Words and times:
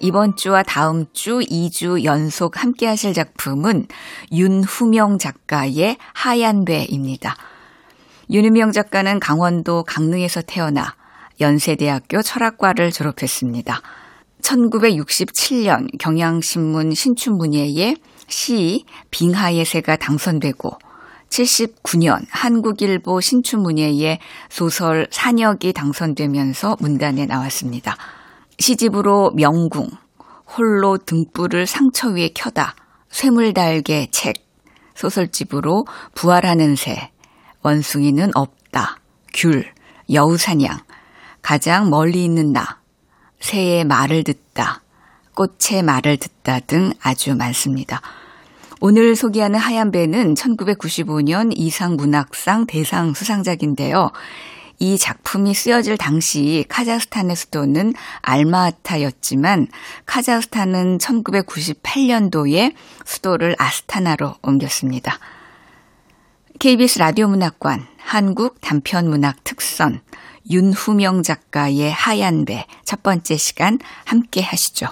이번 0.00 0.34
주와 0.34 0.62
다음 0.62 1.04
주 1.12 1.40
2주 1.40 2.04
연속 2.04 2.62
함께 2.62 2.86
하실 2.86 3.12
작품은 3.12 3.86
윤후명 4.32 5.18
작가의 5.18 5.98
하얀 6.14 6.64
배입니다. 6.64 7.36
윤후명 8.30 8.72
작가는 8.72 9.20
강원도 9.20 9.82
강릉에서 9.84 10.40
태어나 10.40 10.96
연세대학교 11.38 12.22
철학과를 12.22 12.92
졸업했습니다. 12.92 13.82
1967년 14.40 15.88
경향신문 15.98 16.94
신춘문예에 16.94 17.96
시 18.26 18.86
빙하의 19.10 19.66
새가 19.66 19.96
당선되고 19.96 20.78
79년 21.28 22.24
한국일보 22.30 23.20
신춘문예에 23.20 24.18
소설 24.48 25.08
산역이 25.10 25.74
당선되면서 25.74 26.78
문단에 26.80 27.26
나왔습니다. 27.26 27.96
시집으로 28.60 29.32
명궁, 29.34 29.88
홀로 30.54 30.98
등불을 30.98 31.66
상처 31.66 32.08
위에 32.08 32.30
켜다, 32.34 32.76
쇠물달개 33.08 34.08
책, 34.10 34.34
소설집으로 34.94 35.86
부활하는 36.14 36.76
새, 36.76 37.10
원숭이는 37.62 38.30
없다, 38.34 38.98
귤, 39.32 39.64
여우사냥, 40.12 40.78
가장 41.40 41.88
멀리 41.88 42.22
있는 42.22 42.52
나, 42.52 42.78
새의 43.40 43.84
말을 43.84 44.24
듣다, 44.24 44.82
꽃의 45.34 45.82
말을 45.82 46.18
듣다 46.18 46.60
등 46.60 46.92
아주 47.00 47.34
많습니다. 47.34 48.02
오늘 48.82 49.16
소개하는 49.16 49.58
하얀 49.58 49.90
배는 49.90 50.34
1995년 50.34 51.52
이상문학상 51.56 52.66
대상 52.66 53.14
수상작인데요. 53.14 54.10
이 54.80 54.98
작품이 54.98 55.54
쓰여질 55.54 55.96
당시 55.98 56.64
카자흐스탄의 56.68 57.36
수도는 57.36 57.94
알마아타였지만 58.22 59.68
카자흐스탄은 60.06 60.98
1998년도에 60.98 62.74
수도를 63.04 63.54
아스타나로 63.58 64.34
옮겼습니다. 64.42 65.18
KBS 66.58 66.98
라디오 66.98 67.28
문학관 67.28 67.86
한국 67.98 68.60
단편 68.60 69.08
문학 69.08 69.44
특선 69.44 70.00
윤후명 70.50 71.22
작가의 71.22 71.92
하얀 71.92 72.44
배 72.44 72.66
첫 72.90 73.04
번째 73.04 73.36
시간 73.36 73.78
함께 74.04 74.42
하시죠. 74.42 74.88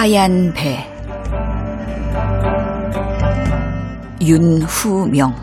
하얀 0.00 0.54
배. 0.54 0.90
윤후명. 4.22 5.34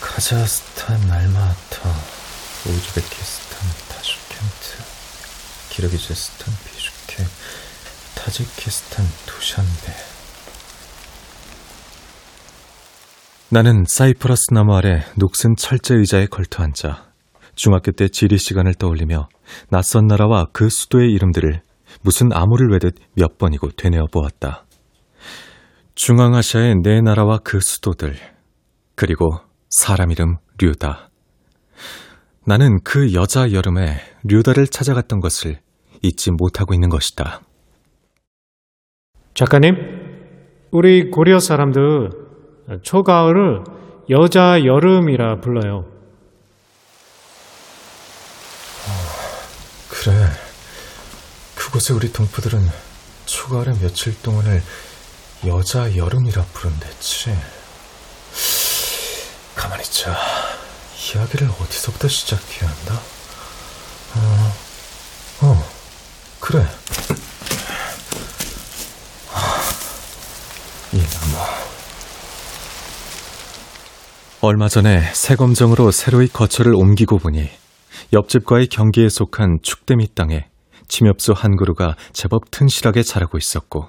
카자흐스탄, 0.00 1.10
알마아타, 1.10 1.90
우즈베키스탄, 2.64 3.60
타슈켄트, 3.90 4.78
기르기즈스탄, 5.68 6.54
비슈케, 6.64 6.77
타지키스탄, 8.18 9.06
두샨베. 9.26 9.92
나는 13.50 13.84
사이프러스 13.86 14.52
나무 14.52 14.74
아래 14.74 15.04
녹슨 15.16 15.54
철제 15.56 15.94
의자에 15.94 16.26
걸터 16.26 16.64
앉아 16.64 17.12
중학교 17.54 17.92
때 17.92 18.08
지리 18.08 18.36
시간을 18.36 18.74
떠올리며 18.74 19.28
낯선 19.70 20.06
나라와 20.06 20.46
그 20.52 20.68
수도의 20.68 21.12
이름들을 21.12 21.62
무슨 22.02 22.32
암호를 22.32 22.68
외듯 22.72 22.96
몇 23.14 23.38
번이고 23.38 23.70
되뇌어 23.70 24.06
보았다. 24.12 24.66
중앙아시아의 25.94 26.74
네 26.82 27.00
나라와 27.00 27.38
그 27.38 27.60
수도들, 27.60 28.16
그리고 28.94 29.30
사람 29.70 30.10
이름 30.10 30.36
류다. 30.60 31.08
나는 32.44 32.78
그 32.84 33.14
여자 33.14 33.52
여름에 33.52 34.00
류다를 34.24 34.66
찾아갔던 34.66 35.20
것을 35.20 35.60
잊지 36.02 36.30
못하고 36.32 36.74
있는 36.74 36.88
것이다. 36.88 37.40
작가님, 39.38 39.76
우리 40.72 41.12
고려 41.12 41.38
사람들 41.38 42.10
초가을을 42.82 43.62
여자 44.10 44.64
여름이라 44.64 45.40
불러요. 45.40 45.84
그래. 49.88 50.12
그곳에 51.54 51.92
우리 51.92 52.12
동포들은 52.12 52.68
초가을의 53.26 53.78
며칠 53.78 54.20
동안을 54.22 54.60
여자 55.46 55.94
여름이라 55.94 56.42
부른댔지. 56.52 57.38
가만히 59.54 59.84
있자. 59.84 60.16
이야기를 61.14 61.48
어디서부터 61.60 62.08
시작해야 62.08 62.68
한다? 62.68 63.00
어, 64.16 64.52
어, 65.42 65.70
그래. 66.40 66.66
이 70.92 70.96
나무. 70.96 71.36
얼마 74.40 74.68
전에 74.68 75.00
새검정으로 75.14 75.90
새로이 75.90 76.28
거처를 76.28 76.72
옮기고 76.72 77.18
보니 77.18 77.48
옆집과의 78.12 78.68
경기에 78.68 79.08
속한 79.08 79.58
축대밑 79.62 80.14
땅에 80.14 80.46
침엽수 80.86 81.32
한 81.32 81.56
그루가 81.56 81.96
제법 82.12 82.48
튼실하게 82.52 83.02
자라고 83.02 83.36
있었고 83.36 83.88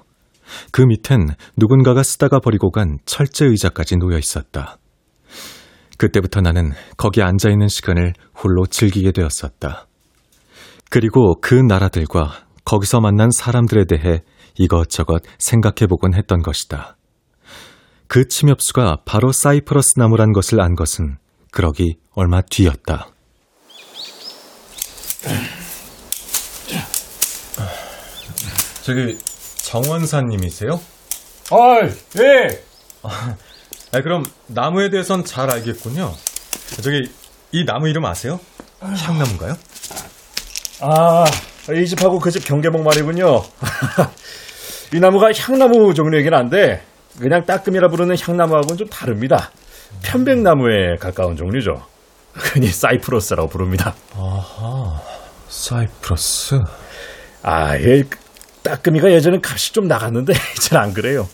그 0.72 0.82
밑엔 0.82 1.36
누군가가 1.56 2.02
쓰다가 2.02 2.40
버리고 2.40 2.72
간 2.72 2.98
철제 3.06 3.46
의자까지 3.46 3.98
놓여 3.98 4.18
있었다. 4.18 4.78
그때부터 5.98 6.40
나는 6.40 6.72
거기 6.96 7.22
앉아 7.22 7.48
있는 7.50 7.68
시간을 7.68 8.14
홀로 8.42 8.66
즐기게 8.66 9.12
되었었다. 9.12 9.86
그리고 10.90 11.36
그 11.40 11.54
나라들과 11.54 12.32
거기서 12.64 12.98
만난 13.00 13.30
사람들에 13.30 13.84
대해 13.84 14.22
이것저것 14.58 15.22
생각해 15.38 15.86
보곤 15.88 16.14
했던 16.14 16.42
것이다. 16.42 16.96
그 18.10 18.26
침엽수가 18.26 19.02
바로 19.04 19.30
사이프러스 19.30 19.92
나무란 19.96 20.32
것을 20.32 20.60
안 20.60 20.74
것은 20.74 21.18
그러기 21.52 21.98
얼마 22.16 22.40
뒤였다. 22.40 23.06
저기 28.82 29.16
정원사님이세요? 29.58 30.80
아, 31.50 31.80
예. 32.18 32.62
아, 33.02 34.00
그럼 34.02 34.24
나무에 34.48 34.90
대해선 34.90 35.24
잘 35.24 35.48
알겠군요. 35.50 36.12
저기 36.82 37.08
이 37.52 37.64
나무 37.64 37.88
이름 37.88 38.04
아세요? 38.06 38.40
향나무인가요? 38.80 39.54
아, 40.80 41.24
이 41.72 41.86
집하고 41.86 42.18
그 42.18 42.30
집 42.32 42.44
경계목 42.44 42.82
말이군요. 42.82 43.44
이 44.94 44.98
나무가 44.98 45.30
향나무 45.32 45.94
종류이긴 45.94 46.34
한데 46.34 46.82
그냥 47.20 47.44
따끔이라 47.44 47.88
부르는 47.88 48.16
향나무하고는 48.18 48.76
좀 48.76 48.88
다릅니다. 48.88 49.50
편백나무에 50.02 50.96
가까운 50.98 51.36
종류죠. 51.36 51.82
흔히 52.32 52.68
사이프러스라고 52.68 53.48
부릅니다. 53.48 53.94
아하, 54.16 55.00
사이프러스. 55.48 56.60
아, 57.42 57.76
예, 57.78 58.04
따끔이가 58.62 59.10
예전엔 59.12 59.40
값이 59.44 59.72
좀 59.72 59.86
나갔는데 59.86 60.32
이제는 60.56 60.82
안 60.82 60.92
그래요. 60.92 61.28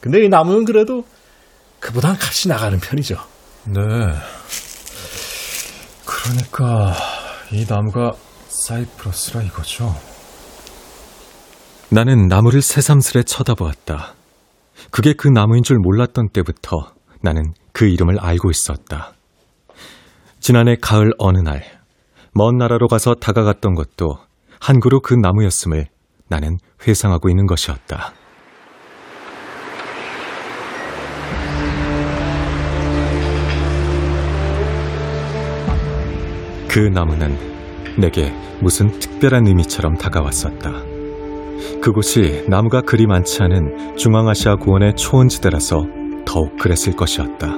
근데 0.00 0.24
이 0.24 0.28
나무는 0.28 0.64
그래도 0.64 1.04
그보단 1.80 2.12
값이 2.14 2.48
나가는 2.48 2.78
편이죠. 2.78 3.16
네. 3.66 3.80
그러니까 6.04 6.94
이 7.50 7.66
나무가 7.68 8.12
사이프러스라 8.48 9.42
이거죠. 9.42 9.94
나는 11.90 12.26
나무를 12.28 12.62
새삼스레 12.62 13.24
쳐다보았다. 13.24 14.14
그게 14.90 15.12
그 15.14 15.28
나무인 15.28 15.62
줄 15.62 15.78
몰랐던 15.78 16.30
때부터 16.32 16.92
나는 17.22 17.54
그 17.72 17.86
이름을 17.86 18.18
알고 18.20 18.50
있었다. 18.50 19.12
지난해 20.40 20.76
가을 20.80 21.12
어느 21.18 21.38
날, 21.38 21.62
먼 22.34 22.56
나라로 22.56 22.88
가서 22.88 23.14
다가갔던 23.14 23.74
것도 23.74 24.18
한 24.60 24.80
그루 24.80 25.00
그 25.00 25.14
나무였음을 25.14 25.86
나는 26.28 26.58
회상하고 26.86 27.28
있는 27.28 27.46
것이었다. 27.46 28.12
그 36.68 36.78
나무는 36.78 37.36
내게 37.98 38.32
무슨 38.62 38.98
특별한 38.98 39.46
의미처럼 39.46 39.96
다가왔었다. 39.98 40.91
그곳이 41.80 42.44
나무가 42.48 42.80
그리 42.80 43.06
많지 43.06 43.42
않은 43.42 43.96
중앙아시아 43.96 44.56
고원의 44.56 44.94
초원지대라서 44.96 45.86
더욱 46.24 46.56
그랬을 46.58 46.94
것이었다. 46.94 47.56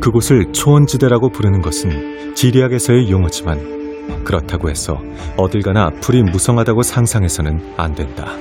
그곳을 0.00 0.52
초원지대라고 0.52 1.30
부르는 1.30 1.60
것은 1.60 2.34
지리학에서의 2.34 3.10
용어지만 3.10 4.24
그렇다고 4.24 4.70
해서 4.70 4.98
어딜 5.36 5.62
가나 5.62 5.90
풀이 6.00 6.22
무성하다고 6.22 6.82
상상해서는 6.82 7.74
안 7.76 7.94
된다. 7.94 8.32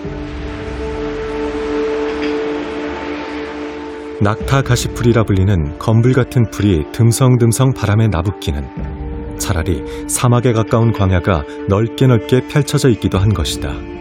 낙타 4.20 4.64
가시풀이라 4.64 5.24
불리는 5.26 5.78
검불 5.78 6.14
같은 6.14 6.50
풀이 6.50 6.86
듬성듬성 6.92 7.74
바람에 7.74 8.08
나붓기는 8.08 9.38
차라리 9.38 9.84
사막에 10.08 10.54
가까운 10.54 10.92
광야가 10.92 11.44
넓게 11.70 12.08
넓게 12.08 12.48
펼쳐져 12.48 12.90
있기도 12.90 13.20
한 13.20 13.34
것이다. 13.34 13.97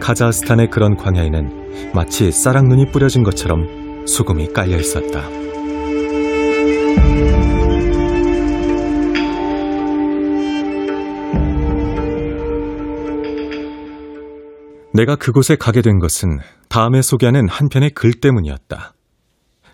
카자흐스탄의 0.00 0.68
그런 0.70 0.96
광야에는 0.96 1.92
마치 1.94 2.30
쌀락눈이 2.30 2.90
뿌려진 2.90 3.22
것처럼 3.22 4.06
수금이 4.06 4.52
깔려 4.52 4.76
있었다. 4.78 5.22
내가 14.94 15.14
그곳에 15.16 15.54
가게 15.54 15.80
된 15.80 15.98
것은 15.98 16.38
다음에 16.68 17.02
소개하는 17.02 17.48
한 17.48 17.68
편의 17.68 17.90
글 17.90 18.14
때문이었다. 18.14 18.94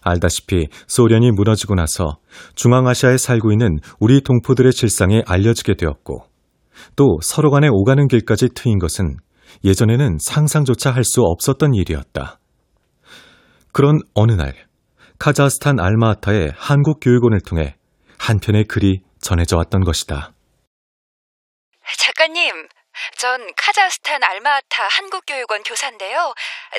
알다시피 0.03 0.69
소련이 0.87 1.31
무너지고 1.31 1.75
나서 1.75 2.19
중앙아시아에 2.57 3.17
살고 3.17 3.53
있는 3.53 3.79
우리 3.99 4.21
동포들의 4.21 4.73
실상이 4.73 5.23
알려지게 5.27 5.77
되었고 5.77 6.25
또 6.97 7.19
서로 7.23 7.51
간에 7.51 7.69
오가는 7.71 8.07
길까지 8.09 8.51
트인 8.55 8.79
것은 8.79 9.17
예전에는 9.63 10.19
상상조차 10.21 10.91
할 10.91 11.05
수 11.05 11.21
없었던 11.23 11.75
일이었다. 11.75 12.39
그런 13.73 13.99
어느 14.15 14.33
날 14.33 14.55
카자흐스탄 15.19 15.79
알마아타의 15.81 16.53
한국 16.57 16.99
교육원을 17.01 17.41
통해 17.41 17.77
한 18.19 18.39
편의 18.41 18.65
글이 18.65 19.01
전해져 19.21 19.57
왔던 19.57 19.85
것이다. 19.85 20.33
작가님, 21.99 22.53
전 23.19 23.41
카자흐스탄 23.57 24.23
알마아타 24.23 24.85
한국교육원 24.91 25.63
교사인데요. 25.63 26.33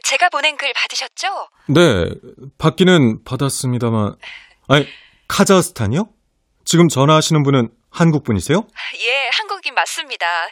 제가 0.04 0.30
보낸 0.30 0.57
글 0.57 0.72
받으셨죠? 0.74 1.27
네, 1.69 2.06
받기는 2.57 3.24
받았습니다만. 3.24 4.16
아니, 4.68 4.88
카자흐스탄이요? 5.27 6.06
지금 6.63 6.88
전화하시는 6.88 7.44
분은 7.44 7.69
한국 7.96 8.26
분이세요? 8.26 8.68
예, 9.00 9.30
한국인 9.32 9.74
맞습니다. 9.74 10.50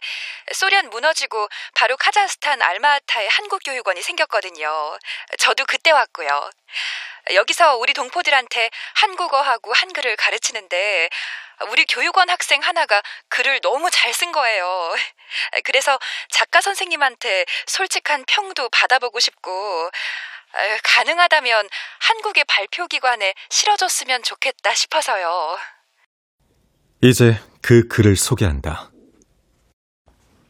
소련 0.53 0.89
무너지고 0.89 1.49
바로 1.75 1.97
카자흐스탄 1.97 2.61
알마아타에 2.61 3.27
한국 3.27 3.61
교육원이 3.65 4.01
생겼거든요. 4.01 4.97
저도 5.39 5.65
그때 5.65 5.91
왔고요. 5.91 6.49
여기서 7.33 7.75
우리 7.77 7.93
동포들한테 7.93 8.69
한국어하고 8.95 9.73
한글을 9.73 10.15
가르치는데 10.15 11.09
우리 11.67 11.85
교육원 11.85 12.29
학생 12.29 12.61
하나가 12.61 13.01
글을 13.27 13.59
너무 13.61 13.89
잘 13.91 14.13
쓴 14.13 14.31
거예요. 14.31 14.95
그래서 15.65 15.99
작가 16.29 16.61
선생님한테 16.61 17.45
솔직한 17.67 18.23
평도 18.25 18.69
받아보고 18.69 19.19
싶고 19.19 19.89
가능하다면 20.83 21.69
한국의 21.99 22.45
발표기관에 22.45 23.33
실어줬으면 23.49 24.23
좋겠다 24.23 24.73
싶어서요. 24.73 25.57
이제 27.03 27.35
그 27.61 27.85
글을 27.89 28.15
소개한다. 28.15 28.89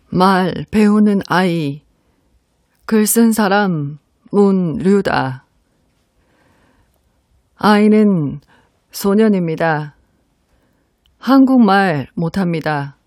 말 0.09 0.53
배우는 0.69 1.21
아이. 1.27 1.81
글 2.85 3.07
쓴 3.07 3.31
사람 3.31 3.97
문류다. 4.31 5.45
아이는 7.57 8.39
소년입니다. 8.91 9.95
한국말 11.17 12.07
못합니다. 12.13 12.97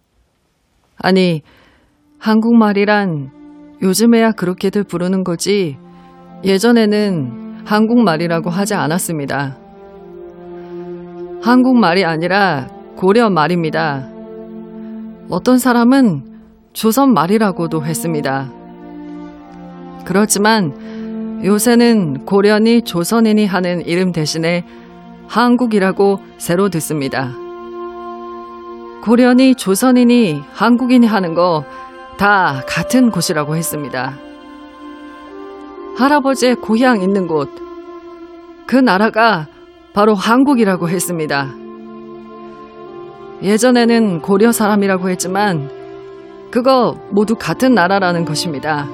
아니, 0.97 1.43
한국말이란 2.19 3.31
요즘에야 3.81 4.33
그렇게들 4.33 4.83
부르는 4.83 5.23
거지 5.23 5.79
예전에는 6.43 7.65
한국말이라고 7.65 8.51
하지 8.51 8.75
않았습니다. 8.75 9.57
한국말이 11.43 12.05
아니라 12.05 12.76
고려 12.97 13.31
말입니다. 13.31 14.09
어떤 15.29 15.59
사람은 15.59 16.25
조선 16.73 17.13
말이라고도 17.15 17.85
했습니다. 17.85 18.51
그렇지만 20.05 21.43
요새는 21.45 22.25
고려니 22.25 22.83
조선인이 22.83 23.47
하는 23.47 23.85
이름 23.87 24.13
대신에 24.13 24.65
한국이라고 25.29 26.21
새로 26.39 26.69
듣습니다. 26.69 27.33
고려니 29.03 29.55
조선인이 29.55 30.43
한국인이 30.53 31.07
하는 31.07 31.35
거 31.35 31.65
다 32.17 32.63
같은 32.67 33.11
곳이라고 33.11 33.57
했습니다. 33.57 34.15
할아버지의 35.99 36.57
고향 36.57 37.03
있는 37.03 37.27
곳, 37.27 37.51
그 38.67 38.77
나라가 38.77 39.47
바로 39.93 40.15
한국이라고 40.15 40.89
했습니다. 40.89 41.49
예전에는 43.43 44.23
고려 44.23 44.53
사람이라고 44.53 45.11
했지만 45.11 45.71
그거 46.51 46.95
모두 47.11 47.35
같은 47.37 47.75
나라라는 47.75 48.25
것입니다. 48.25 48.87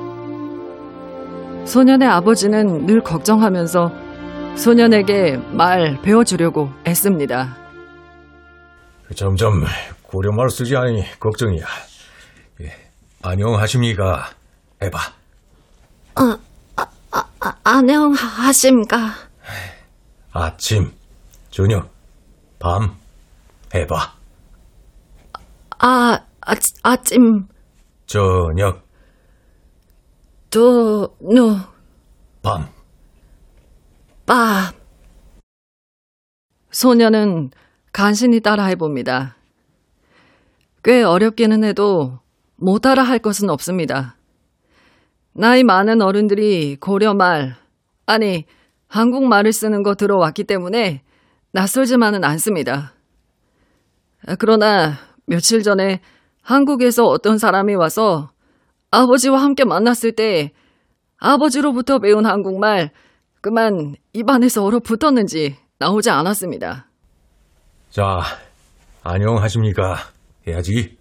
소년의 1.65 2.09
아버지는 2.09 2.87
늘 2.87 3.03
걱정하면서 3.03 3.93
소년에게 4.57 5.37
말 5.53 6.01
배워주려고 6.03 6.71
애씁니다. 6.87 7.57
점점 9.15 9.65
고려말 10.03 10.51
쓰지 10.51 10.77
않으니 10.77 11.05
걱정이야. 11.21 11.65
예, 12.63 12.73
안녕하십니까? 13.23 14.31
해봐. 14.83 14.99
안녕하십니까. 17.65 18.99
아침, 20.33 20.93
저녁, 21.51 21.91
밤, 22.59 22.97
해봐. 23.75 24.22
아, 25.85 26.21
아 26.41 26.55
아침, 26.85 27.49
저녁, 28.07 28.87
두, 30.49 31.13
누, 31.21 31.57
밤. 32.41 32.69
밥. 34.25 34.75
소녀는 36.71 37.51
간신히 37.93 38.39
따라해봅니다. 38.39 39.35
꽤 40.85 41.03
어렵기는 41.03 41.65
해도 41.65 42.21
못 42.55 42.79
따라 42.79 43.03
할 43.03 43.19
것은 43.19 43.51
없습니다. 43.51 44.15
나이 45.33 45.65
많은 45.65 46.01
어른들이 46.01 46.77
고려말, 46.77 47.57
아니, 48.07 48.47
한국말을 48.87 49.53
쓰는 49.53 49.83
거 49.83 49.97
들어왔기 49.97 50.45
때문에 50.45 51.03
낯설지만은 51.51 52.23
않습니다. 52.23 52.95
그러나 54.39 55.12
며칠 55.33 55.63
전에 55.63 56.03
한국에서 56.43 57.07
어떤 57.07 57.39
사람이 57.39 57.75
와서 57.75 58.29
아버지와 58.91 59.41
함께 59.41 59.65
만났을 59.65 60.13
때 60.13 60.53
아버지로부터 61.17 62.01
배운 62.01 62.27
한국말 62.27 62.91
그만 63.41 63.97
입안에서 64.13 64.63
얼어붙었는지 64.63 65.57
나오지 65.79 66.11
않았습니다. 66.11 66.87
자, 67.89 68.21
안녕하십니까? 69.03 69.97
해야지. 70.47 70.99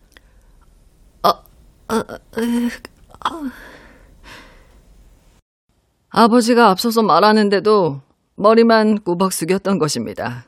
아버지가 6.10 6.70
앞서서 6.70 7.04
말하는데도 7.04 8.02
머리만 8.36 9.02
꾸벅 9.04 9.34
숙였던 9.34 9.78
것입니다. 9.78 10.46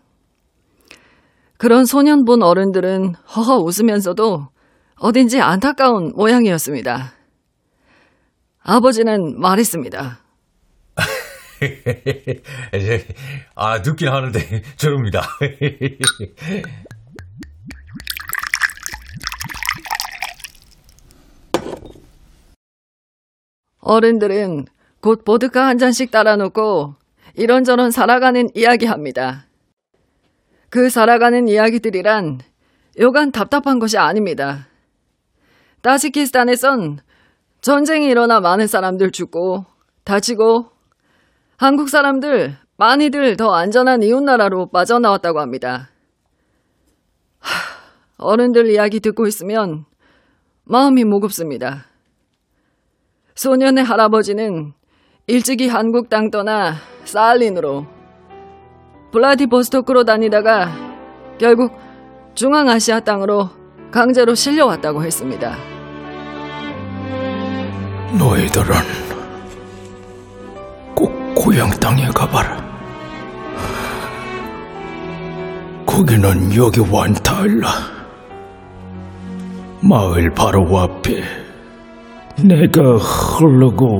그런 1.63 1.85
소년 1.85 2.25
본 2.25 2.43
어른들은 2.43 3.15
허허 3.15 3.59
웃으면서도 3.59 4.49
어딘지 4.99 5.39
안타까운 5.39 6.11
모양이었습니다. 6.13 7.13
아버지는 8.61 9.39
말했습니다. 9.39 10.19
아, 13.55 13.81
듣긴 13.81 14.09
하는데, 14.09 14.61
저입니다. 14.75 15.21
어른들은 23.79 24.65
곧 24.99 25.23
보드카 25.23 25.65
한 25.65 25.77
잔씩 25.77 26.11
따라놓고 26.11 26.95
이런저런 27.35 27.91
살아가는 27.91 28.49
이야기합니다. 28.53 29.45
그 30.73 30.89
살아가는 30.89 31.47
이야기들이란 31.47 32.39
요간 32.99 33.31
답답한 33.31 33.77
것이 33.77 33.99
아닙니다. 33.99 34.65
타지키스탄에선 35.83 36.97
전쟁이 37.61 38.07
일어나 38.07 38.39
많은 38.39 38.65
사람들 38.65 39.11
죽고 39.11 39.65
다치고 40.03 40.71
한국 41.57 41.89
사람들 41.89 42.57
많이들 42.77 43.37
더 43.37 43.53
안전한 43.53 44.01
이웃 44.01 44.23
나라로 44.23 44.71
빠져나왔다고 44.71 45.39
합니다. 45.41 45.91
하, 47.37 47.51
어른들 48.17 48.71
이야기 48.71 48.99
듣고 48.99 49.27
있으면 49.27 49.85
마음이 50.63 51.03
무겁습니다. 51.03 51.85
소년의 53.35 53.83
할아버지는 53.83 54.73
일찍이 55.27 55.67
한국 55.67 56.09
땅 56.09 56.31
떠나 56.31 56.73
사할린으로 57.03 57.92
블라디보스토크로 59.13 60.03
다니다가 60.05 60.71
결국 61.39 61.71
중앙아시아 62.33 62.99
땅으로 63.01 63.47
강제로 63.91 64.33
실려왔다고 64.33 65.03
했습니다. 65.03 65.55
너희들은 68.17 68.73
꼭 70.95 71.11
고향 71.35 71.69
땅에 71.79 72.07
가봐라. 72.07 72.57
거기는 75.85 76.55
여기와는 76.55 77.13
달라. 77.23 77.69
마을 79.83 80.31
바로 80.31 80.79
앞에 80.79 81.21
내가 82.43 82.95
흐르고 82.95 83.99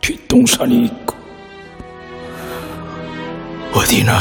뒷동산이 0.00 0.90
어디나 3.88 4.12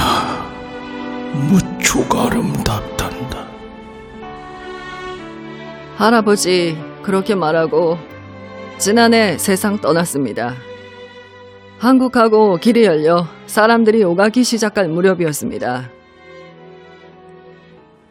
무척 1.49 2.15
아름답단다. 2.15 3.47
할아버지 5.97 6.77
그렇게 7.03 7.35
말하고 7.35 7.97
지난해 8.77 9.37
세상 9.37 9.77
떠났습니다. 9.81 10.55
한국하고 11.79 12.55
길이 12.57 12.85
열려 12.85 13.27
사람들이 13.45 14.05
오가기 14.05 14.45
시작할 14.45 14.87
무렵이었습니다. 14.87 15.89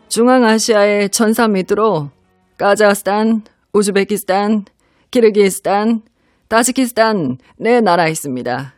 중앙아시아의 0.08 1.08
천산 1.08 1.54
밑으로 1.54 2.10
카자흐스탄, 2.58 3.44
우즈베키스탄, 3.72 4.66
키르기스탄, 5.10 6.02
타지키스탄 6.48 7.38
네 7.56 7.80
나라 7.80 8.08
있습니다. 8.08 8.75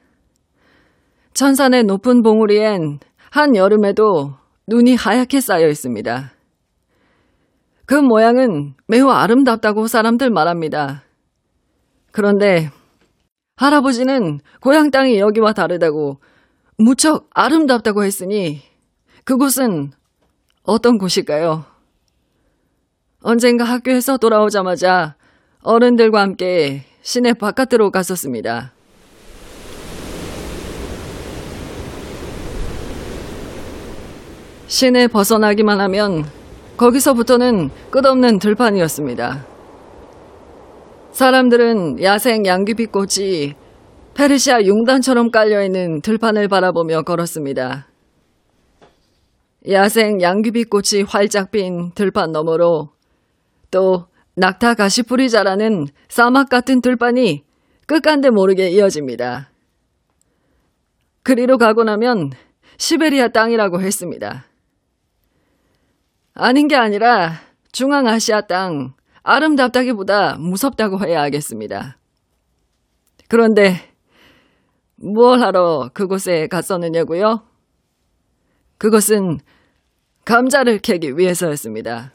천산의 1.38 1.84
높은 1.84 2.22
봉우리엔 2.22 2.98
한 3.30 3.54
여름에도 3.54 4.32
눈이 4.66 4.96
하얗게 4.96 5.40
쌓여 5.40 5.68
있습니다. 5.68 6.32
그 7.86 7.94
모양은 7.94 8.74
매우 8.88 9.08
아름답다고 9.08 9.86
사람들 9.86 10.30
말합니다. 10.30 11.04
그런데 12.10 12.70
할아버지는 13.54 14.40
고향 14.60 14.90
땅이 14.90 15.20
여기와 15.20 15.52
다르다고 15.52 16.18
무척 16.76 17.30
아름답다고 17.30 18.02
했으니 18.02 18.60
그곳은 19.22 19.92
어떤 20.64 20.98
곳일까요? 20.98 21.66
언젠가 23.22 23.62
학교에서 23.62 24.16
돌아오자마자 24.16 25.14
어른들과 25.62 26.20
함께 26.20 26.82
시내 27.02 27.32
바깥으로 27.32 27.92
갔었습니다. 27.92 28.72
시내 34.68 35.08
벗어나기만 35.08 35.80
하면 35.80 36.24
거기서부터는 36.76 37.70
끝없는 37.90 38.38
들판이었습니다. 38.38 39.46
사람들은 41.10 42.02
야생 42.02 42.44
양귀비꽃이 42.44 43.54
페르시아 44.14 44.66
용단처럼 44.66 45.30
깔려있는 45.30 46.02
들판을 46.02 46.48
바라보며 46.48 47.02
걸었습니다. 47.02 47.88
야생 49.70 50.20
양귀비꽃이 50.20 51.02
활짝 51.08 51.50
핀 51.50 51.92
들판 51.94 52.32
너머로 52.32 52.90
또 53.70 54.06
낙타 54.36 54.74
가시풀이 54.74 55.30
자라는 55.30 55.86
사막 56.08 56.50
같은 56.50 56.82
들판이 56.82 57.42
끝간데 57.86 58.28
모르게 58.28 58.68
이어집니다. 58.68 59.50
그리로 61.22 61.56
가고 61.56 61.84
나면 61.84 62.30
시베리아 62.76 63.28
땅이라고 63.28 63.80
했습니다. 63.80 64.44
아닌 66.40 66.68
게 66.68 66.76
아니라 66.76 67.32
중앙아시아 67.72 68.42
땅 68.42 68.94
아름답다기보다 69.24 70.36
무섭다고 70.38 71.04
해야 71.04 71.20
하겠습니다. 71.22 71.98
그런데 73.28 73.74
무얼 74.94 75.40
하러 75.40 75.90
그곳에 75.92 76.46
갔었느냐고요? 76.46 77.42
그것은 78.78 79.38
감자를 80.24 80.78
캐기 80.78 81.18
위해서였습니다. 81.18 82.12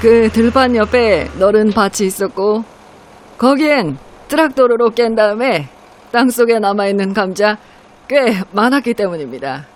그 0.00 0.30
들판 0.30 0.74
옆에 0.76 1.28
너른 1.38 1.70
밭이 1.70 2.06
있었고 2.06 2.64
거기엔 3.36 3.98
트락도르로 4.28 4.90
깬 4.90 5.14
다음에 5.14 5.68
땅속에 6.12 6.58
남아있는 6.60 7.12
감자 7.12 7.58
꽤 8.08 8.42
많았기 8.52 8.94
때문입니다. 8.94 9.66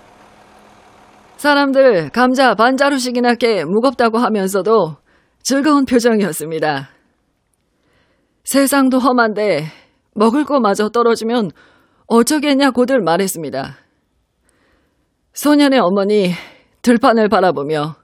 사람들 1.37 2.11
감자 2.11 2.55
반자루씩이나 2.55 3.35
깨 3.35 3.65
무겁다고 3.65 4.19
하면서도 4.19 4.97
즐거운 5.43 5.85
표정이었습니다. 5.85 6.89
세상도 8.45 8.99
험한데 8.99 9.67
먹을 10.15 10.45
거마저 10.45 10.89
떨어지면 10.89 11.51
어쩌겠냐고들 12.07 13.01
말했습니다. 13.01 13.77
소년의 15.33 15.79
어머니 15.79 16.33
들판을 16.83 17.29
바라보며 17.29 17.95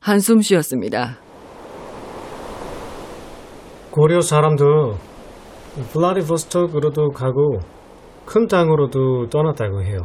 한숨 0.00 0.40
쉬었습니다. 0.40 1.18
고려 3.90 4.20
사람도 4.20 4.64
블라디보스톡으로도 5.92 7.10
가고 7.10 7.58
큰 8.26 8.46
땅으로도 8.48 9.28
떠났다고 9.30 9.82
해요. 9.82 10.00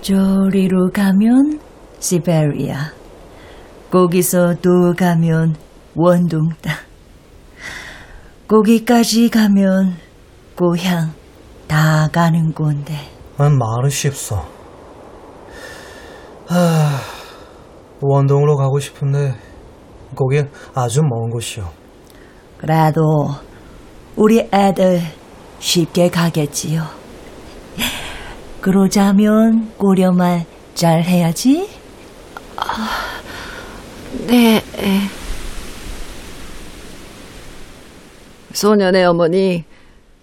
저리로 0.00 0.90
가면 0.92 1.60
시베리아. 1.98 2.92
거기서 3.90 4.54
또 4.62 4.94
가면 4.96 5.56
원동 5.94 6.48
땅. 6.62 6.74
거기까지 8.48 9.28
가면 9.28 9.96
고향 10.56 11.12
다 11.66 12.08
가는 12.12 12.54
건데. 12.54 12.94
난 13.36 13.58
말을 13.58 13.90
쉽소. 13.90 14.36
아, 16.48 17.00
원동으로 18.00 18.56
가고 18.56 18.78
싶은데 18.78 19.34
거긴 20.16 20.48
아주 20.74 21.02
먼 21.02 21.30
곳이요. 21.30 21.68
그래도 22.58 23.00
우리 24.16 24.48
애들 24.52 25.00
쉽게 25.60 26.10
가겠지요. 26.10 26.84
그러자면 28.60 29.72
고려말 29.76 30.44
잘 30.74 31.02
해야지. 31.02 31.68
네. 34.26 34.62
소년의 38.52 39.04
어머니 39.04 39.64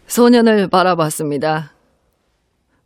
소년을 0.08 0.67
바라봤습니다. 0.67 1.72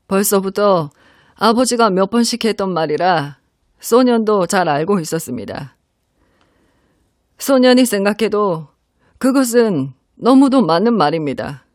벌써부터 0.07 0.91
아버지가 1.35 1.89
몇 1.89 2.09
번씩 2.09 2.45
했던 2.45 2.73
말이라 2.73 3.37
소년도 3.79 4.45
잘 4.45 4.69
알고 4.69 4.99
있었습니다. 4.99 5.75
소년이 7.39 7.85
생각해도 7.85 8.67
그것은 9.17 9.93
너무도 10.15 10.61
맞는 10.61 10.93
말입니다. 10.93 11.65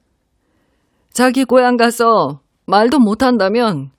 자기 1.17 1.47
고향 1.47 1.79
가서 1.79 2.43
말도 2.67 2.99
못한다면 2.99 3.91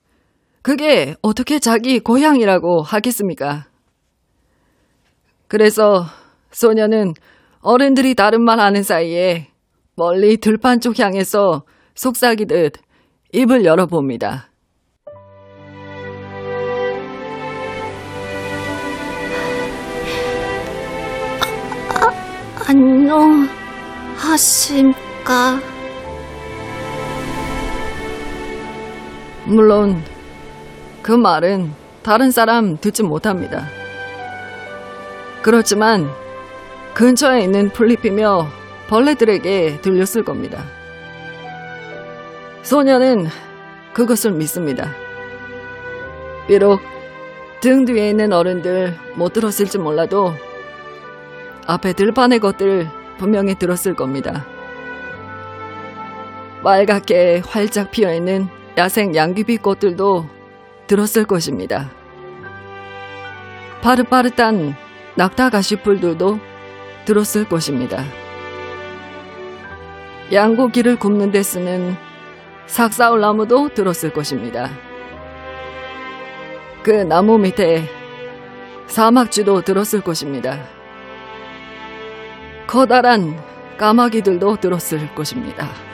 그게 0.62 1.16
어떻게 1.20 1.58
자기 1.58 1.98
고향이라고 1.98 2.82
하겠습니까? 2.82 3.66
그래서 5.48 6.04
소녀는 6.52 7.14
어른들이 7.60 8.14
다른 8.14 8.44
말 8.44 8.60
하는 8.60 8.84
사이에 8.84 9.48
멀리 9.96 10.36
들판 10.36 10.78
쪽 10.78 10.96
향해서 11.00 11.64
속삭이듯 11.96 12.74
입을 13.32 13.64
열어봅니다. 13.64 14.50
아, 21.88 22.06
아 22.06 22.12
안녕 22.68 23.48
하십니까? 24.14 25.77
물론 29.48 30.04
그 31.00 31.10
말은 31.10 31.72
다른 32.02 32.30
사람 32.30 32.76
듣지 32.76 33.02
못합니다. 33.02 33.66
그렇지만 35.40 36.10
근처에 36.92 37.44
있는 37.44 37.70
풀잎이며 37.70 38.46
벌레들에게 38.88 39.80
들렸을 39.80 40.22
겁니다. 40.22 40.62
소녀는 42.62 43.28
그것을 43.94 44.32
믿습니다. 44.32 44.90
비록 46.46 46.82
등 47.60 47.86
뒤에 47.86 48.10
있는 48.10 48.34
어른들 48.34 48.94
못 49.14 49.32
들었을지 49.32 49.78
몰라도 49.78 50.34
앞에 51.66 51.94
들판의 51.94 52.40
것들 52.40 52.86
분명히 53.16 53.54
들었을 53.54 53.94
겁니다. 53.94 54.44
빨갛게 56.62 57.42
활짝 57.46 57.90
피어 57.90 58.12
있는 58.12 58.57
야생 58.78 59.12
양귀비 59.12 59.56
꽃들도 59.56 60.24
들었을 60.86 61.24
것입니다. 61.24 61.90
파릇파릇한 63.82 64.76
낙타 65.16 65.50
가시풀들도 65.50 66.38
들었을 67.04 67.48
것입니다. 67.48 68.04
양고기를 70.32 70.96
굽는 70.96 71.32
데 71.32 71.42
쓰는 71.42 71.96
삭사울 72.66 73.20
나무도 73.20 73.70
들었을 73.70 74.12
것입니다. 74.12 74.70
그 76.84 76.92
나무 76.92 77.36
밑에 77.36 77.82
사막쥐도 78.86 79.62
들었을 79.62 80.02
것입니다. 80.02 80.56
커다란 82.68 83.36
까마귀들도 83.76 84.58
들었을 84.60 85.12
것입니다. 85.16 85.87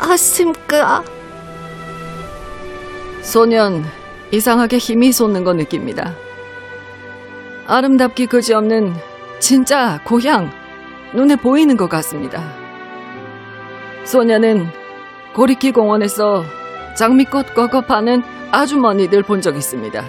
안녕하십니까? 0.00 1.04
소년 3.22 3.84
이상하게 4.32 4.78
힘이 4.78 5.12
솟는 5.12 5.44
거 5.44 5.52
느낍니다. 5.52 6.14
아름답기 7.66 8.26
그지없는 8.26 8.94
진짜 9.38 10.00
고향 10.04 10.50
눈에 11.14 11.36
보이는 11.36 11.76
것 11.76 11.88
같습니다. 11.88 12.42
소녀는 14.04 14.68
고리키 15.34 15.70
공원에서 15.70 16.44
장미꽃 16.96 17.54
꺾어 17.54 17.82
파는 17.82 18.22
아주머니들 18.50 19.22
본 19.22 19.40
적 19.40 19.56
있습니다. 19.56 20.04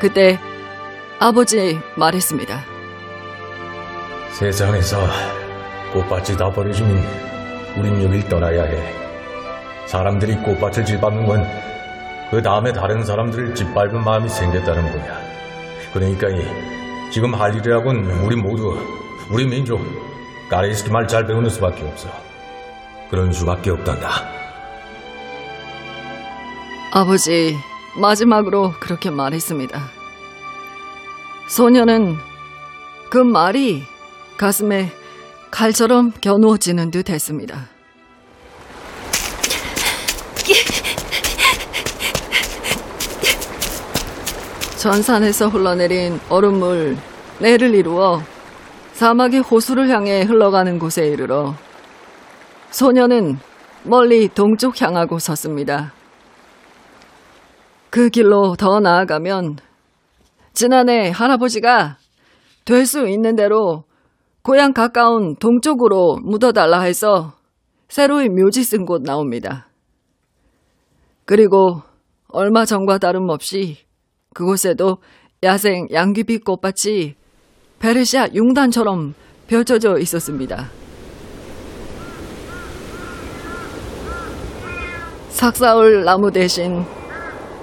그때 0.00 0.40
아버지 1.18 1.78
말했습니다. 1.96 2.58
세상에서 4.30 5.06
꽃밭이 5.92 6.36
다 6.36 6.50
버려지면 6.50 7.04
우린 7.78 8.02
여길 8.02 8.28
떠나야 8.28 8.64
해. 8.64 8.94
사람들이 9.86 10.36
꽃밭을 10.36 10.84
짓밟는 10.84 11.26
건 11.26 11.72
그 12.32 12.40
다음에 12.40 12.72
다른 12.72 13.04
사람들을 13.04 13.54
짓밟은 13.54 14.02
마음이 14.02 14.26
생겼다는 14.26 14.90
거야. 14.90 15.20
그러니까 15.92 16.30
이 16.30 16.42
지금 17.10 17.34
할 17.34 17.54
일이라곤 17.54 18.06
우리 18.24 18.36
모두 18.36 18.74
우리 19.30 19.44
민족 19.46 19.82
까레이스키 20.48 20.90
말잘 20.90 21.26
배우는 21.26 21.50
수밖에 21.50 21.84
없어. 21.84 22.08
그런 23.10 23.30
수밖에 23.32 23.68
없단다. 23.68 24.08
아버지 26.94 27.58
마지막으로 28.00 28.72
그렇게 28.80 29.10
말했습니다. 29.10 29.78
소녀는 31.48 32.16
그 33.10 33.18
말이 33.18 33.84
가슴에 34.38 34.90
칼처럼 35.52 36.12
겨누어지는 36.22 36.90
듯 36.90 37.10
했습니다. 37.10 37.68
전산에서 44.78 45.48
흘러내린 45.48 46.18
얼음물 46.30 46.96
내를 47.38 47.74
이루어 47.74 48.22
사막의 48.94 49.40
호수를 49.40 49.90
향해 49.90 50.22
흘러가는 50.22 50.78
곳에 50.78 51.06
이르러 51.06 51.54
소녀는 52.70 53.38
멀리 53.84 54.28
동쪽 54.28 54.80
향하고 54.80 55.18
섰습니다. 55.18 55.92
그 57.90 58.08
길로 58.08 58.56
더 58.56 58.80
나아가면 58.80 59.58
지난해 60.54 61.10
할아버지가 61.10 61.98
될 62.64 62.86
수 62.86 63.06
있는 63.06 63.36
대로 63.36 63.84
고향 64.42 64.72
가까운 64.72 65.36
동쪽으로 65.36 66.18
묻어달라 66.22 66.80
해서 66.80 67.34
새로이 67.88 68.28
묘지 68.28 68.64
쓴 68.64 68.84
곳 68.84 69.02
나옵니다. 69.02 69.68
그리고 71.24 71.82
얼마 72.28 72.64
전과 72.64 72.98
다름없이 72.98 73.76
그곳에도 74.34 74.98
야생 75.44 75.86
양귀비 75.92 76.38
꽃밭이 76.38 77.14
베르시아 77.78 78.28
융단처럼 78.34 79.14
펼쳐져 79.46 79.98
있었습니다. 79.98 80.70
삭사울 85.28 86.04
나무 86.04 86.32
대신 86.32 86.84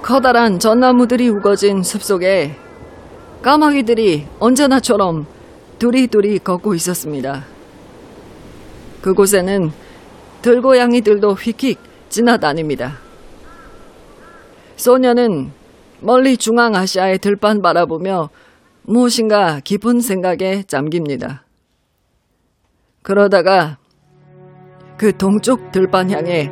커다란 0.02 0.60
전나무들이 0.60 1.28
우거진 1.30 1.84
숲속에 1.84 2.56
까마귀들이 3.42 4.28
언제나처럼 4.40 5.26
두리두리 5.80 6.40
걷고 6.40 6.76
있었습니다. 6.76 7.46
그곳에는 9.02 9.72
들고양이들도 10.42 11.34
휙휙 11.34 11.80
지나다닙니다. 12.10 12.98
소녀는 14.76 15.52
멀리 16.02 16.38
중앙아시아의 16.38 17.20
들판 17.20 17.62
바라보며 17.62 18.30
무엇인가 18.84 19.60
깊은 19.62 20.02
생각에 20.02 20.64
잠깁니다. 20.64 21.46
그러다가 23.02 23.78
그 24.98 25.16
동쪽 25.16 25.72
들판 25.72 26.12
향해 26.12 26.52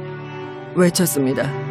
외쳤습니다. 0.76 1.67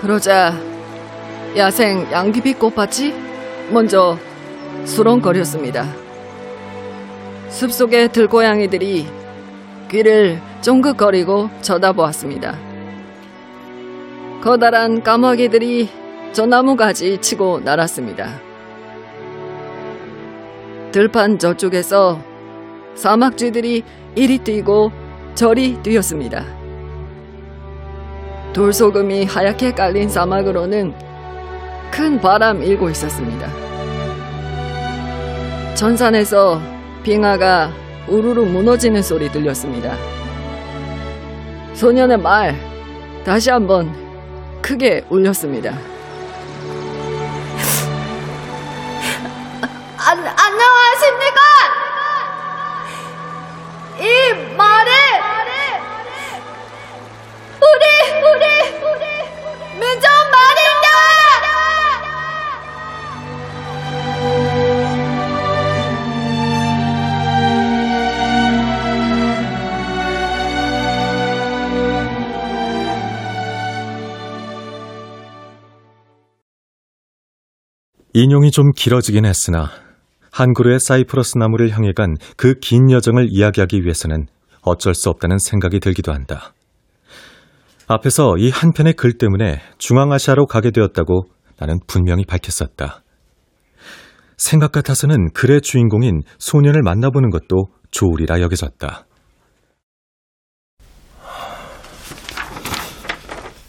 그러자 0.00 0.54
야생 1.56 2.06
양귀비 2.12 2.54
꽃밭이 2.54 3.12
먼저 3.72 4.16
수렁거렸습니다. 4.84 5.86
숲속의 7.48 8.12
들고양이들이 8.12 9.08
귀를 9.90 10.40
쫑긋거리고 10.60 11.50
쳐다보았습니다. 11.62 12.56
커다란 14.40 15.02
까마귀들이 15.02 15.88
전나무 16.32 16.76
가지 16.76 17.18
치고 17.18 17.62
날았습니다. 17.64 18.40
들판 20.92 21.40
저쪽에서 21.40 22.20
사막쥐들이 22.94 23.82
이리 24.14 24.38
뛰고 24.38 24.92
저리 25.34 25.82
뛰었습니다. 25.82 26.57
돌소금이 28.58 29.24
하얗게 29.24 29.70
깔린 29.70 30.08
사막으로는 30.08 30.92
큰 31.92 32.20
바람 32.20 32.60
일고 32.60 32.90
있었습니다. 32.90 33.48
전산에서 35.76 36.60
빙하가 37.04 37.70
우르르 38.08 38.40
무너지는 38.40 39.00
소리 39.00 39.30
들렸습니다. 39.30 39.94
소년의 41.74 42.18
말 42.18 42.56
다시 43.24 43.48
한번 43.48 43.94
크게 44.60 45.04
울렸습니다. 45.08 45.70
안, 49.98 50.18
안녕하십니까? 50.18 51.40
이말 54.00 54.67
우리 58.30 59.78
민족 59.80 60.08
인용이 78.14 78.50
좀 78.50 78.72
길어지긴 78.72 79.24
했으나 79.26 79.70
한 80.32 80.52
그루의 80.52 80.80
사이프러스 80.80 81.38
나무를 81.38 81.70
향해 81.70 81.92
간 81.92 82.16
그 82.36 82.58
긴 82.60 82.90
여정을 82.90 83.28
이야기하기 83.30 83.82
위해서는 83.84 84.26
어쩔 84.62 84.94
수 84.94 85.08
없다는 85.10 85.38
생각이 85.38 85.78
들기도 85.78 86.12
한다. 86.12 86.52
앞에서 87.90 88.36
이 88.38 88.50
한 88.50 88.72
편의 88.72 88.92
글 88.92 89.16
때문에 89.16 89.60
중앙아시아로 89.78 90.46
가게 90.46 90.70
되었다고 90.70 91.22
나는 91.58 91.80
분명히 91.86 92.24
밝혔었다. 92.26 93.02
생각 94.36 94.72
같아서는 94.72 95.32
글의 95.32 95.62
주인공인 95.62 96.20
소년을 96.38 96.82
만나보는 96.82 97.30
것도 97.30 97.68
좋으리라 97.90 98.40
여겨졌다. 98.42 99.06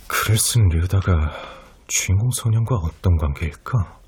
글을 0.08 0.38
쓴 0.38 0.68
류다가 0.68 1.32
주인공 1.88 2.30
소년과 2.32 2.76
어떤 2.76 3.16
관계일까? 3.18 4.00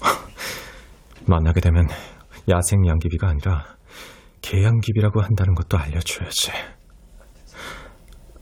만나게 1.26 1.60
되면 1.60 1.88
야생 2.48 2.86
양귀비가 2.86 3.28
아니라 3.28 3.64
개양귀비라고 4.42 5.22
한다는 5.22 5.54
것도 5.54 5.78
알려줘야지. 5.78 6.52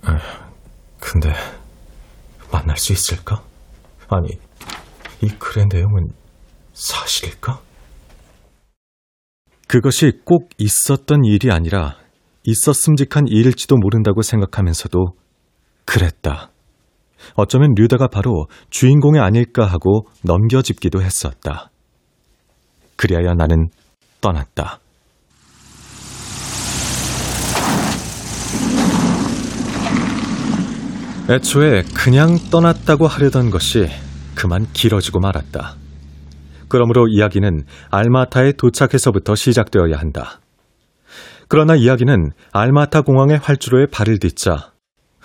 아, 0.02 0.51
근데 1.02 1.34
만날 2.52 2.76
수 2.76 2.92
있을까? 2.92 3.42
아니, 4.08 4.38
이 5.20 5.28
글의 5.36 5.66
내용은 5.68 6.06
사실일까? 6.72 7.60
그것이 9.66 10.12
꼭 10.24 10.50
있었던 10.58 11.24
일이 11.24 11.50
아니라 11.50 11.96
있었음직한 12.44 13.26
일일지도 13.26 13.76
모른다고 13.76 14.22
생각하면서도 14.22 15.16
그랬다. 15.84 16.50
어쩌면 17.34 17.74
류다가 17.76 18.06
바로 18.06 18.46
주인공이 18.70 19.18
아닐까 19.18 19.66
하고 19.66 20.06
넘겨짚기도 20.22 21.02
했었다. 21.02 21.70
그리하여 22.96 23.34
나는 23.34 23.68
떠났다. 24.20 24.78
애초에 31.32 31.82
그냥 31.94 32.36
떠났다고 32.50 33.06
하려던 33.06 33.48
것이 33.48 33.88
그만 34.34 34.66
길어지고 34.74 35.18
말았다. 35.20 35.76
그러므로 36.68 37.08
이야기는 37.08 37.64
알마타에 37.90 38.52
도착해서부터 38.52 39.34
시작되어야 39.34 39.96
한다. 39.96 40.40
그러나 41.48 41.74
이야기는 41.74 42.32
알마타 42.52 43.00
공항의 43.00 43.38
활주로에 43.38 43.86
발을 43.86 44.18
딛자 44.18 44.72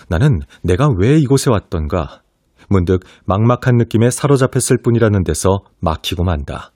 나는 0.08 0.40
내가 0.64 0.88
왜 0.98 1.18
이곳에 1.18 1.50
왔던가 1.50 2.22
문득 2.70 3.04
막막한 3.26 3.76
느낌에 3.76 4.10
사로잡혔을 4.10 4.78
뿐이라는 4.82 5.26
데서 5.26 5.60
막히고 5.82 6.24
만다. 6.24 6.72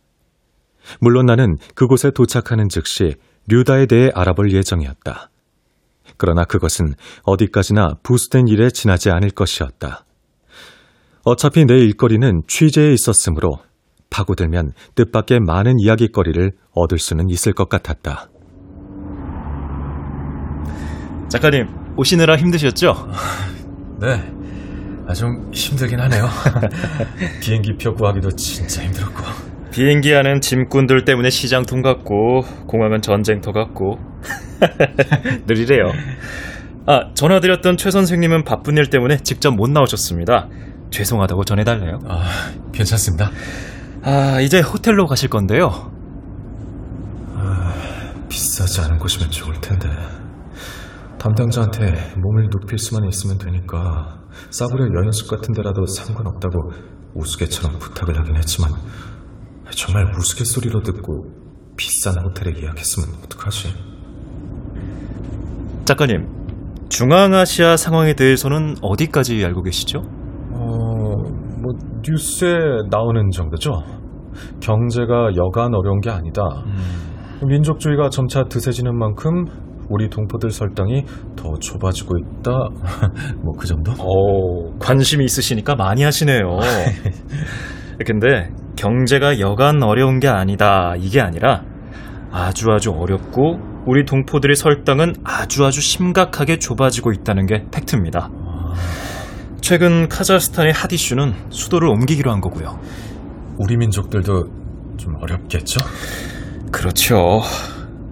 물론 1.00 1.28
나는 1.28 1.56
그곳에 1.76 2.12
도착하는 2.12 2.68
즉시 2.68 3.16
류다에 3.48 3.86
대해 3.86 4.12
알아볼 4.14 4.52
예정이었다. 4.52 5.31
그러나 6.22 6.44
그것은 6.44 6.94
어디까지나 7.24 7.96
부수된 8.04 8.48
일에 8.48 8.70
지나지 8.70 9.10
않을 9.10 9.32
것이었다. 9.32 10.06
어차피 11.26 11.66
내 11.66 11.80
일거리는 11.80 12.44
취재에 12.48 12.94
있었으므로 12.94 13.58
파고들면 14.12 14.74
뜻밖의 14.94 15.40
많은 15.40 15.80
이야기거리를 15.80 16.52
얻을 16.76 17.00
수는 17.00 17.30
있을 17.30 17.54
것 17.54 17.70
같았다. 17.70 18.30
작가님, 21.28 21.66
오시느라 21.98 22.38
힘드셨죠? 22.38 22.94
네. 24.00 24.22
아, 25.08 25.14
좀 25.16 25.50
힘들긴 25.52 26.02
하네요. 26.02 26.30
비행기표 27.42 27.96
구하기도 27.96 28.30
진짜 28.36 28.84
힘들었고. 28.84 29.51
비행기 29.72 30.14
안은 30.14 30.42
짐꾼들 30.42 31.06
때문에 31.06 31.30
시장통 31.30 31.82
같고 31.82 32.42
공항은 32.68 33.02
전쟁터 33.02 33.52
같고 33.52 33.98
늘 35.48 35.58
이래요. 35.58 35.92
아 36.86 37.14
전화드렸던 37.14 37.78
최 37.78 37.90
선생님은 37.90 38.44
바쁜 38.44 38.78
일 38.78 38.90
때문에 38.90 39.18
직접 39.18 39.52
못 39.52 39.70
나오셨습니다. 39.70 40.50
죄송하다고 40.90 41.46
전해달래요. 41.46 42.00
아 42.06 42.52
괜찮습니다. 42.74 43.32
아 44.04 44.42
이제 44.42 44.60
호텔로 44.60 45.06
가실 45.06 45.30
건데요. 45.30 45.70
아, 47.36 47.74
비싸지 48.28 48.82
않은 48.82 48.98
곳이면 48.98 49.32
좋을 49.32 49.56
텐데 49.62 49.88
담당자한테 51.18 52.16
몸을 52.18 52.50
눕힐 52.52 52.78
수만 52.78 53.08
있으면 53.08 53.38
되니까 53.38 54.20
싸구려 54.50 54.86
여인숙 54.86 55.30
같은 55.30 55.54
데라도 55.54 55.86
상관없다고 55.86 56.72
우스개처럼 57.14 57.78
부탁을 57.80 58.20
하긴 58.20 58.36
했지만 58.36 58.72
정말 59.76 60.12
우스갯소리로 60.18 60.82
듣고 60.82 61.26
비싼 61.78 62.16
호텔에 62.24 62.54
예약했으면 62.62 63.10
어떡하지? 63.24 63.70
작가님, 65.86 66.28
중앙아시아 66.90 67.78
상황에 67.78 68.14
대해서는 68.14 68.76
어디까지 68.82 69.44
알고 69.46 69.64
계시죠? 69.64 70.00
어, 70.00 70.60
뭐 71.62 71.74
뉴스에 72.08 72.54
나오는 72.90 73.30
정도죠. 73.32 73.72
경제가 74.62 75.30
여간 75.36 75.74
어려운 75.74 76.00
게 76.02 76.10
아니다. 76.10 76.44
음. 76.66 77.48
민족주의가 77.48 78.10
점차 78.10 78.44
드세지는 78.44 78.98
만큼 78.98 79.46
우리 79.90 80.08
동포들 80.10 80.52
설당이 80.52 81.04
더 81.36 81.54
좁아지고 81.60 82.18
있다. 82.18 82.52
뭐 83.44 83.54
그 83.60 83.68
정도? 83.68 83.92
오, 84.02 84.78
관심이 84.80 85.26
있으시니까 85.26 85.76
많이 85.76 86.04
하시네요. 86.04 86.60
근데 88.06 88.50
경제가 88.76 89.40
여간 89.40 89.84
어려운 89.84 90.20
게 90.20 90.28
아니다. 90.28 90.96
이게 90.98 91.22
아니라 91.22 91.64
아주 92.32 92.72
아주 92.72 92.92
어렵고 92.92 93.60
우리 93.86 94.06
동포들의 94.06 94.56
설당은 94.56 95.16
아주 95.24 95.66
아주 95.66 95.82
심각하게 95.82 96.60
좁아지고 96.60 97.12
있다는 97.12 97.46
게 97.46 97.66
팩트입니다. 97.72 98.30
최근 99.62 100.08
카자흐스탄의 100.08 100.74
핫 100.74 100.92
이슈는 100.92 101.34
수도를 101.50 101.88
옮기기로 101.90 102.32
한 102.32 102.42
거고요. 102.42 102.80
우리 103.58 103.78
민족들도 103.78 104.46
좀 104.98 105.16
어렵겠죠? 105.22 105.80
그렇죠. 106.72 107.42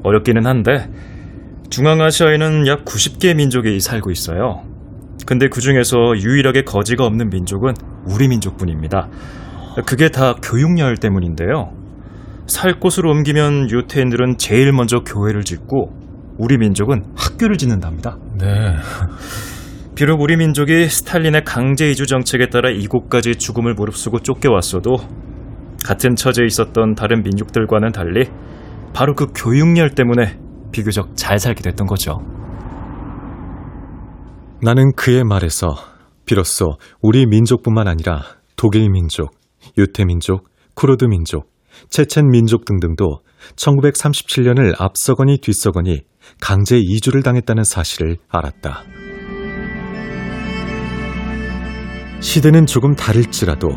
어렵기는 0.04 0.46
한데 0.46 0.90
중앙아시아에는 1.70 2.68
약 2.68 2.86
90개 2.86 3.36
민족이 3.36 3.80
살고 3.80 4.12
있어요. 4.12 4.64
근데 5.26 5.48
그 5.48 5.62
중에서 5.62 5.98
유일하게 6.18 6.64
거지가 6.64 7.06
없는 7.06 7.30
민족은 7.30 7.74
우리 8.06 8.28
민족뿐입니다. 8.28 9.10
그게 9.86 10.10
다 10.10 10.34
교육열 10.42 10.98
때문인데요. 10.98 11.72
살 12.48 12.80
곳으로 12.80 13.12
옮기면 13.12 13.70
유태인들은 13.70 14.38
제일 14.38 14.72
먼저 14.74 15.00
교회를 15.00 15.44
짓고 15.44 15.92
우리 16.38 16.58
민족은 16.58 17.04
학교를 17.16 17.58
짓는답니다. 17.58 18.18
네. 18.40 18.76
비록 19.96 20.22
우리 20.22 20.38
민족이 20.38 20.88
스탈린의 20.88 21.44
강제 21.44 21.90
이주 21.92 22.08
정책에 22.08 22.48
따라 22.48 22.70
이곳까지 22.70 23.36
죽음을 23.36 23.74
무릅쓰고 23.74 24.20
쫓겨왔어도 24.20 24.96
같은 25.84 26.16
처지에 26.16 26.46
있었던 26.46 26.96
다른 26.96 27.22
민족들과는 27.24 27.92
달리 27.92 28.30
바로 28.94 29.14
그 29.14 29.28
교육열 29.36 29.92
때문에 29.92 30.40
비교적 30.72 31.16
잘 31.16 31.38
살게 31.38 31.62
됐던 31.62 31.86
거죠. 31.88 32.20
나는 34.62 34.94
그의 34.96 35.24
말에서 35.24 35.68
비로소 36.26 36.78
우리 37.02 37.26
민족뿐만 37.26 37.88
아니라 37.88 38.22
독일 38.56 38.90
민족, 38.90 39.32
유태 39.78 40.06
민족, 40.06 40.50
쿠르드 40.76 41.06
민족, 41.06 41.52
체첸 41.90 42.30
민족 42.30 42.66
등등도 42.66 43.22
1937년을 43.56 44.74
앞서거니 44.78 45.38
뒤서거니 45.38 46.02
강제 46.42 46.78
이주를 46.78 47.24
당했다는 47.24 47.64
사실을 47.64 48.18
알았다. 48.28 48.84
시대는 52.20 52.66
조금 52.66 52.96
다를지라도 52.96 53.70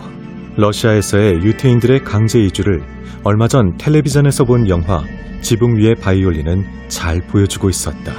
러시아에서의 0.56 1.42
유태인들의 1.42 2.04
강제 2.04 2.40
이주를 2.40 2.82
얼마 3.24 3.46
전 3.46 3.76
텔레비전에서 3.78 4.44
본 4.44 4.68
영화 4.68 5.04
지붕 5.42 5.76
위의 5.76 5.94
바이올린은 5.94 6.88
잘 6.88 7.20
보여주고 7.20 7.70
있었다. 7.70 8.12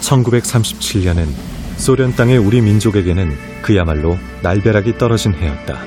(1937년은) 0.00 1.49
소련 1.80 2.12
땅의 2.12 2.36
우리 2.36 2.60
민족에게는 2.60 3.32
그야말로 3.62 4.18
날벼락이 4.42 4.98
떨어진 4.98 5.32
해였다. 5.32 5.78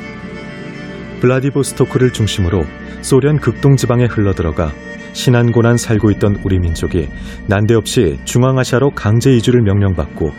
블라디보스토크를 1.21 2.11
중심으로 2.11 2.63
소련 3.01 3.39
극동 3.39 3.75
지방에 3.75 4.05
흘러들어가 4.05 4.71
신안고난 5.13 5.77
살고 5.77 6.09
있던 6.11 6.41
우리 6.43 6.57
민족이 6.57 7.09
난데없이 7.45 8.19
중앙아시아로 8.25 8.89
강제 8.95 9.35
이주를 9.35 9.61
명령받고 9.61 10.31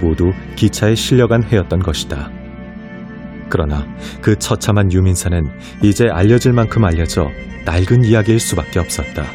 모두 0.00 0.32
기차에 0.56 0.94
실려간 0.94 1.44
해였던 1.44 1.80
것이다. 1.80 2.30
그러나 3.50 3.86
그 4.22 4.38
처참한 4.38 4.90
유민사는 4.90 5.46
이제 5.82 6.08
알려질 6.10 6.54
만큼 6.54 6.86
알려져 6.86 7.28
낡은 7.66 8.04
이야기일 8.04 8.40
수밖에 8.40 8.78
없었다. 8.78 9.26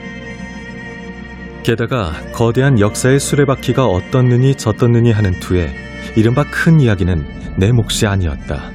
게다가 1.67 2.13
거대한 2.31 2.79
역사의 2.79 3.19
수레바퀴가 3.19 3.87
어떻느니 3.87 4.55
저떻느니 4.55 5.11
하는 5.11 5.37
투에 5.41 5.75
이른바 6.15 6.45
큰 6.49 6.79
이야기는 6.79 7.57
내 7.57 7.73
몫이 7.73 8.07
아니었다. 8.07 8.71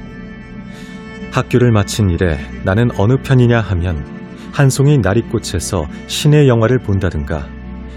학교를 1.31 1.71
마친 1.71 2.11
이래 2.11 2.37
나는 2.63 2.91
어느 2.95 3.15
편이냐 3.17 3.61
하면 3.61 4.05
한 4.51 4.69
송이 4.69 4.99
나리꽃에서 4.99 5.87
신의 6.05 6.47
영화를 6.47 6.77
본다든가 6.77 7.47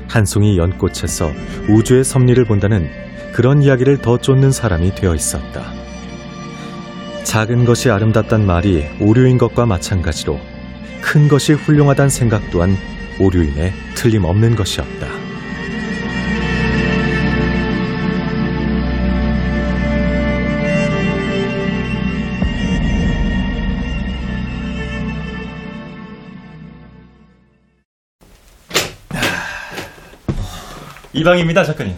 한 0.09 0.25
송이 0.25 0.57
연꽃에서 0.57 1.31
우주의 1.69 2.03
섭리를 2.03 2.43
본다는 2.47 2.89
그런 3.35 3.63
이야기를 3.63 3.99
더 3.99 4.17
쫓는 4.17 4.51
사람이 4.51 4.95
되어 4.95 5.15
있었다. 5.15 5.75
작은 7.23 7.67
것이 7.67 7.91
아름답단 7.91 8.47
말이 8.47 8.87
오류인 9.03 9.37
것과 9.37 9.67
마찬가지로 9.67 10.41
큰 11.03 11.29
것이 11.29 11.53
훌륭하단 11.53 12.09
생각 12.09 12.51
또한 12.51 12.79
오류임에 13.19 13.73
틀림없는 13.95 14.55
것이었다. 14.57 15.07
이 31.13 31.25
방입니다, 31.25 31.65
작가님. 31.65 31.97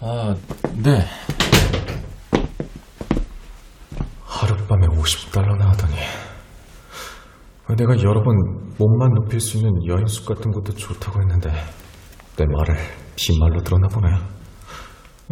아, 0.00 0.34
네. 0.72 1.06
하룻밤에 4.24 4.88
50달러나 4.88 5.66
하더니 5.68 5.94
내가 7.76 7.96
여러 8.02 8.22
번 8.22 8.36
몸만 8.78 9.10
높일 9.14 9.40
수 9.40 9.56
있는 9.56 9.70
여행숙 9.86 10.26
같은 10.26 10.50
것도 10.50 10.72
좋다고 10.74 11.20
했는데 11.22 11.50
내 12.36 12.44
말을 12.44 12.76
빈말로 13.16 13.60
들었나 13.62 13.88
보네. 13.88 14.08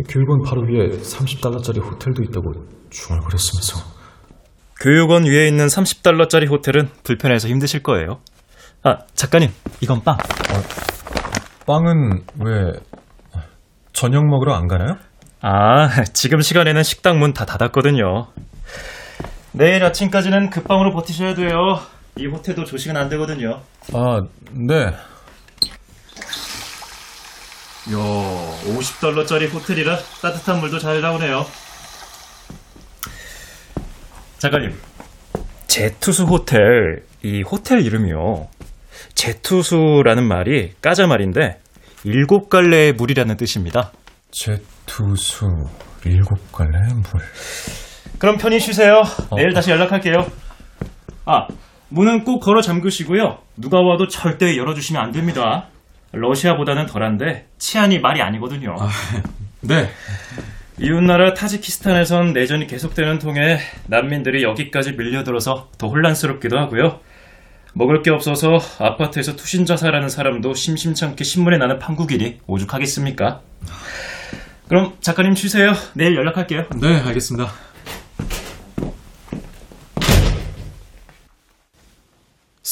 교육원 0.08 0.40
바로 0.42 0.62
위에 0.62 0.88
30달러짜리 0.88 1.82
호텔도 1.82 2.22
있다고 2.22 2.52
중얼거렸으면서 2.90 3.80
교육원 4.80 5.24
위에 5.24 5.46
있는 5.46 5.66
30달러짜리 5.66 6.48
호텔은 6.50 6.88
불편해서 7.04 7.48
힘드실 7.48 7.82
거예요. 7.82 8.20
아, 8.82 8.96
작가님, 9.14 9.50
이건 9.80 10.02
빵. 10.02 10.16
빵은 11.66 12.24
왜 12.44 12.72
저녁 13.92 14.24
먹으러 14.26 14.54
안 14.54 14.66
가나요? 14.66 14.96
아, 15.42 16.02
지금 16.14 16.40
시간에는 16.40 16.82
식당 16.82 17.18
문 17.20 17.32
다 17.34 17.44
닫았거든요. 17.44 18.26
내일 19.52 19.84
아침까지는 19.84 20.50
그 20.50 20.62
빵으로 20.62 20.92
버티셔야 20.92 21.34
돼요. 21.34 21.78
이 22.16 22.27
호텔도 22.27 22.64
조식은 22.64 22.96
안 22.96 23.09
되거든요. 23.11 23.61
아, 23.94 24.20
네. 24.53 24.87
요, 27.90 27.98
50달러짜리 28.64 29.53
호텔이라 29.53 29.96
따뜻한 30.20 30.61
물도 30.61 30.79
잘 30.79 31.01
나오네요. 31.01 31.44
작가님, 34.38 34.79
제투수 35.66 36.25
호텔, 36.25 36.59
이 37.22 37.42
호텔 37.42 37.81
이름이요. 37.85 38.48
제투수라는 39.14 40.27
말이 40.27 40.75
까자 40.81 41.07
말인데 41.07 41.59
일곱 42.05 42.48
갈래의 42.48 42.92
물이라는 42.92 43.37
뜻입니다. 43.37 43.90
제투수 44.31 45.46
일곱 46.05 46.53
갈래의 46.53 46.94
물. 46.94 47.03
그럼 48.18 48.37
편히 48.37 48.61
쉬세요. 48.61 49.03
내일 49.37 49.53
다시 49.55 49.70
연락할게요. 49.70 50.27
아, 51.25 51.46
문은 51.92 52.24
꼭 52.24 52.40
걸어 52.40 52.62
잠그시고요. 52.62 53.38
누가 53.57 53.81
와도 53.81 54.09
절대 54.09 54.57
열어주시면 54.57 55.02
안 55.02 55.12
됩니다. 55.12 55.68
러시아보다는 56.12 56.87
덜한데 56.87 57.48
치안이 57.59 58.00
말이 58.00 58.22
아니거든요. 58.22 58.76
네. 59.61 59.88
이웃나라 60.81 61.35
타지키스탄에선 61.35 62.33
내전이 62.33 62.66
계속되는 62.66 63.18
통에 63.18 63.59
난민들이 63.88 64.42
여기까지 64.42 64.92
밀려들어서 64.92 65.68
더 65.76 65.88
혼란스럽기도 65.88 66.59
하고요. 66.59 67.00
먹을 67.74 68.02
게 68.02 68.11
없어서 68.11 68.59
아파트에서 68.78 69.37
투신 69.37 69.66
자살하는 69.66 70.09
사람도 70.09 70.55
심심찮게 70.55 71.24
신문에 71.24 71.59
나는 71.59 71.78
판국이니 71.78 72.38
오죽하겠습니까? 72.46 73.42
그럼 74.68 74.94
작가님 75.00 75.35
쉬세요. 75.35 75.72
내일 75.94 76.16
연락할게요. 76.16 76.64
네, 76.81 77.00
알겠습니다. 77.07 77.71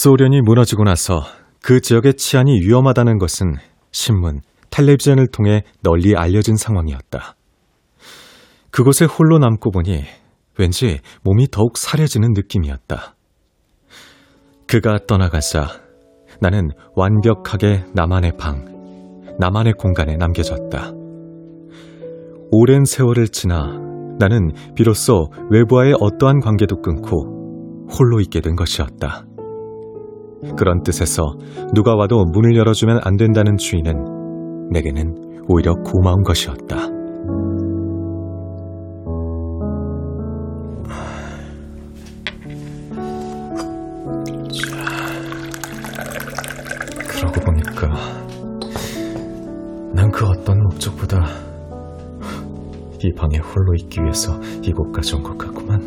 소련이 0.02 0.40
무너지고 0.40 0.84
나서 0.84 1.24
그 1.62 1.82
지역의 1.82 2.14
치안이 2.14 2.62
위험하다는 2.62 3.18
것은 3.18 3.56
신문, 3.92 4.40
텔레비전을 4.70 5.26
통해 5.26 5.62
널리 5.82 6.16
알려진 6.16 6.56
상황이었다. 6.56 7.36
그곳에 8.70 9.04
홀로 9.04 9.38
남고 9.38 9.70
보니 9.70 10.04
왠지 10.58 11.00
몸이 11.22 11.48
더욱 11.50 11.76
사려지는 11.76 12.32
느낌이었다. 12.32 13.14
그가 14.66 15.00
떠나가자 15.06 15.66
나는 16.40 16.70
완벽하게 16.96 17.84
나만의 17.92 18.38
방, 18.38 18.64
나만의 19.38 19.74
공간에 19.74 20.16
남겨졌다. 20.16 20.92
오랜 22.52 22.86
세월을 22.86 23.28
지나 23.28 23.78
나는 24.18 24.52
비로소 24.74 25.30
외부와의 25.50 25.96
어떠한 26.00 26.40
관계도 26.40 26.80
끊고 26.80 27.86
홀로 27.90 28.20
있게 28.20 28.40
된 28.40 28.56
것이었다. 28.56 29.26
그런 30.56 30.82
뜻에서 30.82 31.34
누가 31.74 31.94
와도 31.94 32.24
문을 32.24 32.56
열어주면 32.56 33.00
안 33.04 33.16
된다는 33.16 33.56
주의는 33.56 34.68
내게는 34.72 35.44
오히려 35.48 35.74
고마운 35.84 36.22
것이었다. 36.22 36.88
그러고 47.08 47.40
보니까 47.40 47.88
난 49.94 50.10
그 50.10 50.26
어떤 50.26 50.58
목적보다 50.64 51.24
이 53.02 53.12
방에 53.14 53.38
홀로 53.38 53.74
있기 53.80 54.00
위해서 54.02 54.34
이곳까지 54.62 55.16
온 55.16 55.22
것 55.22 55.38
같구만. 55.38 55.80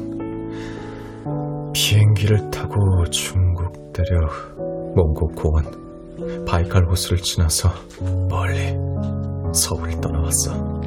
비행기를 1.73 2.49
타고 2.49 3.03
중 3.11 3.52
국 3.93 4.05
대륙, 4.05 4.95
몽고 4.95 5.27
고원, 5.35 6.45
바이칼 6.47 6.85
호수를 6.85 7.19
지나서 7.19 7.69
멀리 8.27 8.73
서울을 9.53 10.01
떠나왔어. 10.01 10.81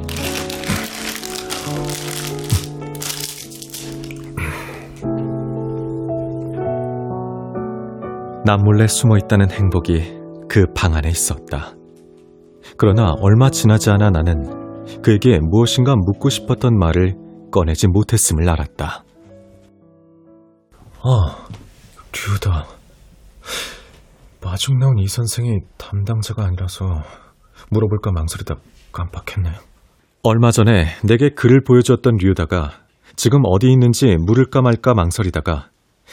남몰래 8.45 8.87
숨어 8.87 9.17
있다는 9.17 9.51
행복이 9.51 10.17
그 10.49 10.65
방 10.73 10.93
안에 10.95 11.09
있었다. 11.09 11.73
그러나 12.77 13.13
얼마 13.21 13.49
지나지 13.49 13.89
않아 13.89 14.09
나는 14.09 14.83
그에게 15.01 15.39
무엇인가 15.39 15.95
묻고 15.95 16.29
싶었던 16.29 16.77
말을 16.77 17.15
꺼내지 17.51 17.87
못했음을 17.87 18.49
알았다. 18.49 19.03
아, 21.03 21.47
류다. 22.13 22.76
마중 24.41 24.77
나온 24.79 24.97
이 24.99 25.07
선생이 25.07 25.59
담당자가 25.77 26.45
아니라서 26.45 27.03
물어볼까 27.69 28.11
망설이다 28.11 28.55
깜빡했네. 28.91 29.51
얼마 30.23 30.51
전에 30.51 30.87
내게 31.03 31.29
글을 31.29 31.63
보여주었던 31.63 32.17
류다가 32.17 32.71
지금 33.15 33.41
어디 33.45 33.67
있는지 33.71 34.15
물을까 34.17 34.61
말까 34.61 34.93
망설이다가 34.93 35.69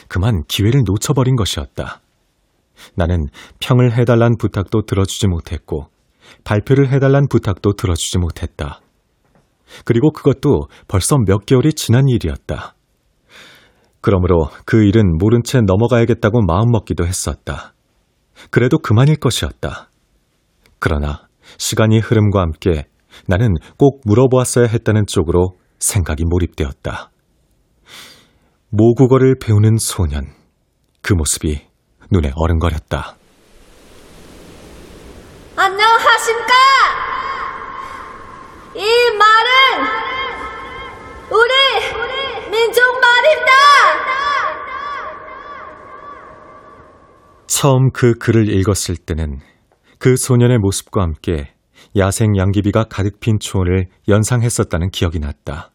그만 0.08 0.42
기회를 0.48 0.82
놓쳐버린 0.84 1.36
것이었다. 1.36 2.00
나는 2.96 3.26
평을 3.60 3.92
해달란 3.96 4.36
부탁도 4.38 4.82
들어주지 4.82 5.28
못했고 5.28 5.88
발표를 6.44 6.90
해달란 6.90 7.28
부탁도 7.28 7.74
들어주지 7.74 8.18
못했다. 8.18 8.80
그리고 9.84 10.10
그것도 10.10 10.68
벌써 10.88 11.16
몇 11.18 11.46
개월이 11.46 11.72
지난 11.74 12.08
일이었다. 12.08 12.74
그러므로 14.04 14.50
그 14.66 14.84
일은 14.84 15.16
모른 15.16 15.42
채 15.42 15.62
넘어가야겠다고 15.62 16.42
마음먹기도 16.42 17.06
했었다. 17.06 17.72
그래도 18.50 18.76
그만일 18.76 19.16
것이었다. 19.16 19.88
그러나 20.78 21.26
시간이 21.56 22.00
흐름과 22.00 22.42
함께 22.42 22.86
나는 23.26 23.54
꼭 23.78 24.02
물어보았어야 24.04 24.66
했다는 24.66 25.06
쪽으로 25.06 25.56
생각이 25.78 26.24
몰입되었다. 26.26 27.12
모국어를 28.68 29.36
배우는 29.40 29.78
소년. 29.78 30.26
그 31.00 31.14
모습이 31.14 31.62
눈에 32.12 32.30
어른거렸다. 32.36 33.14
안녕하십니까? 35.56 36.52
이 38.74 38.84
말은 39.16 39.86
우리 41.30 42.13
민족 42.54 42.80
말입니다. 43.00 43.52
처음 47.48 47.90
그 47.92 48.14
글을 48.14 48.48
읽었을 48.48 48.96
때는 48.96 49.40
그 49.98 50.16
소년의 50.16 50.58
모습과 50.58 51.02
함께 51.02 51.52
야생 51.96 52.36
양귀비가 52.36 52.84
가득 52.84 53.18
핀 53.18 53.38
초원을 53.40 53.88
연상했었다는 54.08 54.90
기억이 54.90 55.18
났다. 55.18 55.72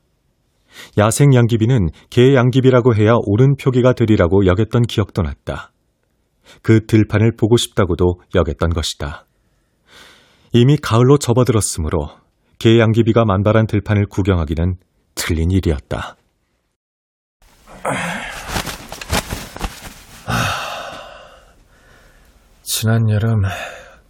야생 0.97 1.33
양귀비는 1.33 1.89
개 2.09 2.33
양귀비라고 2.33 2.95
해야 2.95 3.15
옳은 3.25 3.57
표기가 3.57 3.91
되리라고 3.91 4.45
여겼던 4.45 4.83
기억도 4.83 5.21
났다. 5.21 5.73
그 6.61 6.85
들판을 6.85 7.33
보고 7.37 7.57
싶다고도 7.57 8.21
여겼던 8.35 8.69
것이다. 8.69 9.25
이미 10.53 10.77
가을로 10.77 11.17
접어들었으므로 11.17 12.09
개 12.57 12.79
양귀비가 12.79 13.25
만발한 13.25 13.67
들판을 13.67 14.05
구경하기는 14.07 14.75
틀린 15.15 15.51
일이었다. 15.51 16.15
지난 22.61 23.09
여름 23.09 23.41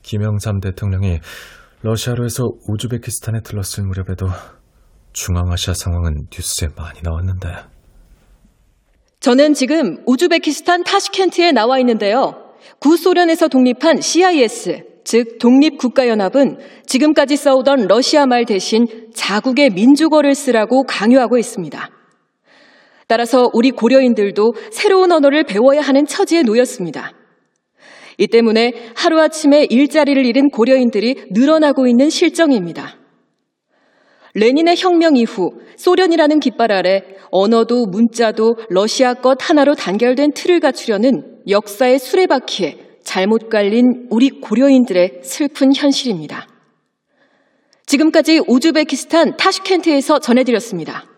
김영삼 0.03 0.59
대통령이 0.59 1.19
러시아로 1.81 2.25
해서 2.25 2.43
우즈베키스탄에 2.67 3.41
들렀을 3.41 3.83
무렵에도 3.83 4.27
중앙아시아 5.13 5.73
상황은 5.73 6.27
뉴스에 6.31 6.67
많이 6.75 6.99
나왔는데 7.03 7.49
저는 9.19 9.53
지금 9.53 10.03
우즈베키스탄 10.05 10.83
타슈켄트에 10.83 11.51
나와 11.51 11.79
있는데요. 11.79 12.53
구소련에서 12.79 13.47
독립한 13.47 14.01
CIS, 14.01 14.83
즉 15.03 15.39
독립국가연합은 15.39 16.59
지금까지 16.85 17.35
써오던 17.35 17.87
러시아 17.87 18.25
말 18.25 18.45
대신 18.45 18.85
자국의 19.13 19.71
민족어를 19.71 20.35
쓰라고 20.35 20.83
강요하고 20.83 21.37
있습니다. 21.37 21.98
따라서 23.09 23.49
우리 23.53 23.71
고려인들도 23.71 24.53
새로운 24.71 25.11
언어를 25.11 25.43
배워야 25.43 25.81
하는 25.81 26.05
처지에 26.05 26.43
놓였습니다. 26.43 27.11
이 28.19 28.27
때문에 28.27 28.71
하루아침에 28.95 29.65
일자리를 29.67 30.23
잃은 30.23 30.49
고려인들이 30.51 31.15
늘어나고 31.31 31.87
있는 31.87 32.11
실정입니다. 32.11 32.99
레닌의 34.35 34.75
혁명 34.77 35.15
이후 35.15 35.53
소련이라는 35.75 36.39
깃발 36.39 36.71
아래 36.71 37.03
언어도 37.31 37.87
문자도 37.87 38.57
러시아 38.69 39.15
것 39.15 39.39
하나로 39.41 39.73
단결된 39.73 40.33
틀을 40.33 40.59
갖추려는 40.59 41.39
역사의 41.49 41.97
수레바퀴에 41.97 42.99
잘못 43.03 43.49
깔린 43.49 44.05
우리 44.11 44.29
고려인들의 44.29 45.21
슬픈 45.23 45.73
현실입니다. 45.75 46.47
지금까지 47.87 48.41
우즈베키스탄 48.47 49.35
타슈켄트에서 49.35 50.19
전해드렸습니다. 50.19 51.08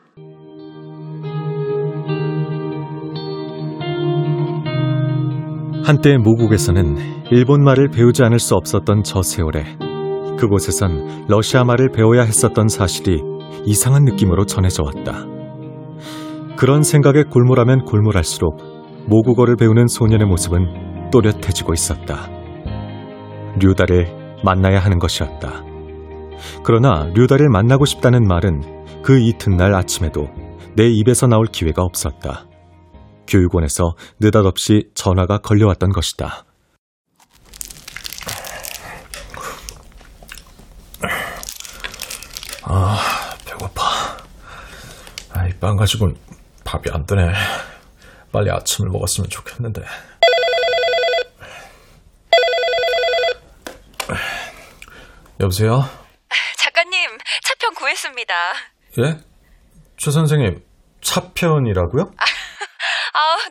한때 5.83 6.15
모국에서는 6.17 7.31
일본 7.31 7.63
말을 7.63 7.89
배우지 7.89 8.23
않을 8.23 8.37
수 8.37 8.55
없었던 8.55 9.03
저 9.03 9.23
세월에 9.23 9.77
그곳에선 10.37 11.25
러시아 11.27 11.63
말을 11.63 11.89
배워야 11.89 12.21
했었던 12.21 12.67
사실이 12.67 13.21
이상한 13.65 14.03
느낌으로 14.03 14.45
전해져 14.45 14.83
왔다. 14.83 15.25
그런 16.55 16.83
생각에 16.83 17.23
골몰하면 17.23 17.85
골몰할수록 17.85 19.07
모국어를 19.07 19.55
배우는 19.55 19.87
소년의 19.87 20.27
모습은 20.27 21.09
또렷해지고 21.11 21.73
있었다. 21.73 22.29
류다를 23.59 24.37
만나야 24.43 24.79
하는 24.79 24.99
것이었다. 24.99 25.63
그러나 26.63 27.09
류다를 27.15 27.49
만나고 27.49 27.85
싶다는 27.85 28.27
말은 28.27 29.01
그 29.01 29.19
이튿날 29.19 29.73
아침에도 29.73 30.27
내 30.75 30.87
입에서 30.87 31.25
나올 31.25 31.47
기회가 31.47 31.81
없었다. 31.81 32.45
교육원에서 33.31 33.95
느닷없이 34.19 34.91
전화가 34.93 35.37
걸려왔던 35.39 35.91
것이다. 35.93 36.43
아, 42.63 43.35
배고파. 43.45 43.83
아, 45.31 45.47
이 45.47 45.53
빵 45.59 45.75
가지고는 45.77 46.15
밥이 46.63 46.83
안 46.91 47.05
되네. 47.05 47.33
빨리 48.31 48.49
아침을 48.51 48.91
먹었으면 48.91 49.29
좋겠는데. 49.29 49.81
여보세요? 55.39 55.83
작가님, 56.57 57.17
차편 57.43 57.73
구했습니다. 57.75 58.33
예? 58.99 59.17
최 59.97 60.11
선생님, 60.11 60.63
차편이라고요? 61.01 62.11
아, 62.17 62.23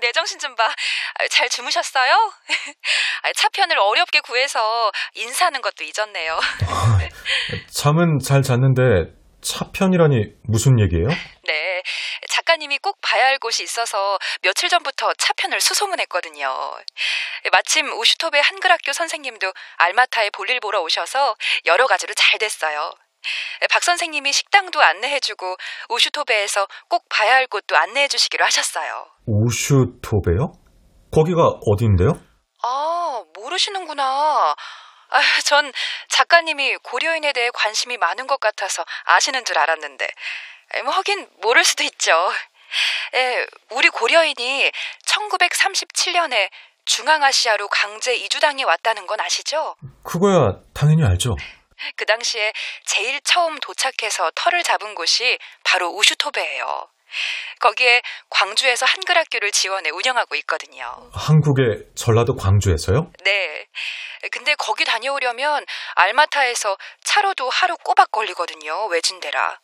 내 0.00 0.12
정신 0.12 0.38
좀 0.38 0.54
봐. 0.54 0.64
아, 0.64 1.28
잘 1.28 1.48
주무셨어요? 1.48 2.32
아, 3.22 3.32
차편을 3.34 3.78
어렵게 3.78 4.20
구해서 4.20 4.90
인사하는 5.14 5.60
것도 5.60 5.84
잊었네요. 5.84 6.38
잠은 7.72 8.18
잘 8.18 8.42
잤는데 8.42 9.20
차편이라니 9.42 10.24
무슨 10.44 10.78
얘기예요? 10.80 11.06
네. 11.46 11.82
작가님이 12.28 12.78
꼭 12.78 12.98
봐야 13.00 13.26
할 13.26 13.38
곳이 13.38 13.62
있어서 13.62 14.18
며칠 14.42 14.68
전부터 14.68 15.14
차편을 15.14 15.60
수소문했거든요. 15.60 16.48
마침 17.52 17.90
우슈톱의 17.92 18.40
한글학교 18.42 18.92
선생님도 18.92 19.52
알마타에 19.76 20.30
볼일 20.30 20.60
보러 20.60 20.80
오셔서 20.82 21.36
여러 21.66 21.86
가지로 21.86 22.14
잘 22.14 22.38
됐어요. 22.38 22.92
박 23.70 23.82
선생님이 23.82 24.32
식당도 24.32 24.80
안내해주고 24.82 25.56
우슈토베에서 25.90 26.66
꼭 26.88 27.04
봐야 27.08 27.34
할 27.34 27.46
곳도 27.46 27.76
안내해주시기로 27.76 28.44
하셨어요. 28.44 29.06
우슈토베요? 29.26 30.52
거기가 31.12 31.58
어디인데요? 31.66 32.20
아, 32.62 33.22
모르시는구나. 33.34 34.54
아, 35.12 35.20
전 35.44 35.72
작가님이 36.08 36.76
고려인에 36.78 37.32
대해 37.32 37.50
관심이 37.52 37.96
많은 37.96 38.26
것 38.26 38.38
같아서 38.40 38.84
아시는 39.04 39.44
줄 39.44 39.58
알았는데. 39.58 40.08
뭐 40.84 40.92
하긴 40.94 41.28
모를 41.42 41.64
수도 41.64 41.82
있죠. 41.84 42.12
예, 43.14 43.46
우리 43.70 43.88
고려인이 43.88 44.70
1937년에 45.04 46.48
중앙아시아로 46.84 47.68
강제 47.68 48.14
이주당해 48.14 48.62
왔다는 48.64 49.06
건 49.06 49.20
아시죠? 49.20 49.74
그거야 50.04 50.60
당연히 50.72 51.04
알죠. 51.04 51.36
그 51.96 52.06
당시에 52.06 52.52
제일 52.86 53.20
처음 53.22 53.58
도착해서 53.60 54.30
터를 54.34 54.62
잡은 54.62 54.94
곳이 54.94 55.38
바로 55.64 55.88
우슈토베예요. 55.90 56.88
거기에 57.58 58.02
광주에서 58.28 58.86
한글학교를 58.86 59.50
지원해 59.50 59.90
운영하고 59.90 60.36
있거든요. 60.36 61.10
한국의 61.12 61.86
전라도 61.96 62.36
광주에서요? 62.36 63.10
네. 63.24 63.66
근데 64.30 64.54
거기 64.54 64.84
다녀오려면 64.84 65.66
알마타에서 65.96 66.76
차로도 67.02 67.50
하루 67.50 67.76
꼬박 67.78 68.10
걸리거든요. 68.12 68.86
외진데라. 68.86 69.58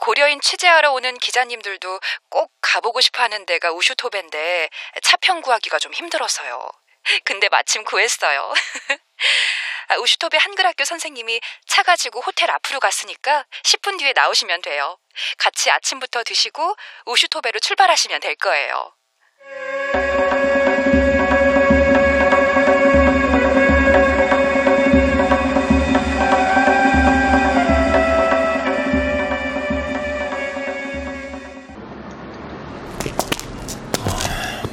고려인 0.00 0.40
취재하러 0.40 0.92
오는 0.92 1.16
기자님들도 1.18 2.00
꼭 2.30 2.50
가보고 2.60 3.00
싶어 3.00 3.22
하는 3.22 3.46
데가 3.46 3.70
우슈토베인데 3.72 4.68
차편 5.02 5.42
구하기가 5.42 5.78
좀 5.78 5.92
힘들어서요. 5.92 6.68
근데 7.24 7.48
마침 7.48 7.84
구했어요. 7.84 8.52
아, 9.88 9.96
우슈토베 9.96 10.36
한글학교 10.38 10.84
선생님이 10.84 11.40
차 11.66 11.82
가지고 11.82 12.20
호텔 12.20 12.50
앞으로 12.50 12.80
갔으니까 12.80 13.44
10분 13.64 13.98
뒤에 13.98 14.12
나오시면 14.14 14.62
돼요. 14.62 14.98
같이 15.38 15.70
아침부터 15.70 16.24
드시고 16.24 16.76
우슈토베로 17.06 17.60
출발하시면 17.60 18.20
될 18.20 18.34
거예요. 18.36 18.92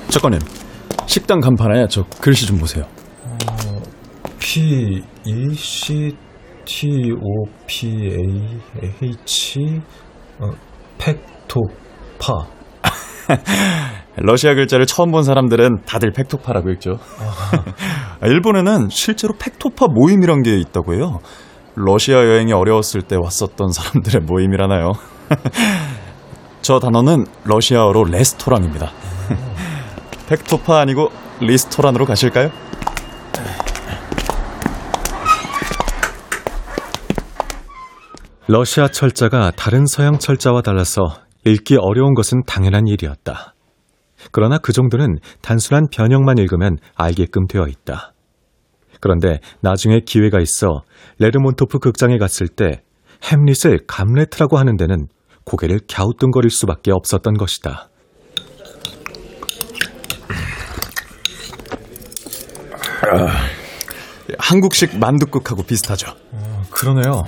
작가님, 0.09 0.39
식당 1.13 1.41
간판에 1.41 1.85
저 1.91 2.01
글씨 2.19 2.47
좀 2.47 2.57
보세요. 2.57 2.85
어, 3.47 3.81
P 4.39 5.03
E 5.25 5.53
C 5.53 6.11
T 6.65 7.11
O 7.11 7.45
P 7.67 7.87
A 7.87 8.89
H 9.03 9.59
어, 10.39 10.49
펙토파. 10.97 12.47
러시아 14.17 14.55
글자를 14.55 14.87
처음 14.87 15.11
본 15.11 15.21
사람들은 15.21 15.83
다들 15.85 16.13
펙토파라고 16.13 16.71
읽죠. 16.71 16.97
아, 17.19 18.25
일본에는 18.25 18.89
실제로 18.89 19.35
펙토파 19.37 19.89
모임이란 19.93 20.41
게 20.41 20.57
있다고 20.57 20.95
해요. 20.95 21.19
러시아 21.75 22.25
여행이 22.25 22.53
어려웠을 22.53 23.03
때 23.03 23.17
왔었던 23.21 23.69
사람들의 23.69 24.23
모임이라나요. 24.23 24.93
저 26.63 26.79
단어는 26.79 27.27
러시아어로 27.45 28.05
레스토랑입니다. 28.05 28.91
펙토파 30.33 30.79
아니고 30.79 31.09
ресторан으로 31.41 32.05
가실까요? 32.05 32.49
러시아 38.47 38.87
철자가 38.87 39.51
다른 39.51 39.85
서양 39.85 40.17
철자와 40.17 40.61
달라서 40.61 41.15
읽기 41.45 41.77
어려운 41.79 42.13
것은 42.13 42.41
당연한 42.45 42.87
일이었다. 42.87 43.53
그러나 44.31 44.57
그 44.57 44.73
정도는 44.73 45.17
단순한 45.41 45.87
변형만 45.91 46.37
읽으면 46.39 46.77
알게끔 46.95 47.45
되어 47.47 47.67
있다. 47.67 48.13
그런데 48.99 49.39
나중에 49.61 49.99
기회가 49.99 50.39
있어 50.39 50.83
레르몬토프 51.19 51.79
극장에 51.79 52.17
갔을 52.17 52.47
때 52.47 52.81
햄릿을 53.23 53.85
감레트라고 53.87 54.57
하는 54.57 54.77
데는 54.77 55.07
고개를 55.45 55.81
갸우뚱거릴 55.89 56.49
수밖에 56.49 56.91
없었던 56.91 57.35
것이다. 57.35 57.89
한국식 64.39 64.97
만둣국하고 64.99 65.63
비슷하죠. 65.63 66.13
그러네요. 66.71 67.23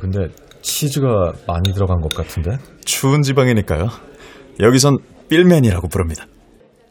근데 0.00 0.28
치즈가 0.62 1.32
많이 1.46 1.72
들어간 1.72 2.00
것 2.00 2.12
같은데? 2.14 2.56
추운 2.84 3.22
지방이니까요. 3.22 3.88
여기선 4.60 4.98
삘맨이라고 5.30 5.88
부릅니다. 5.88 6.26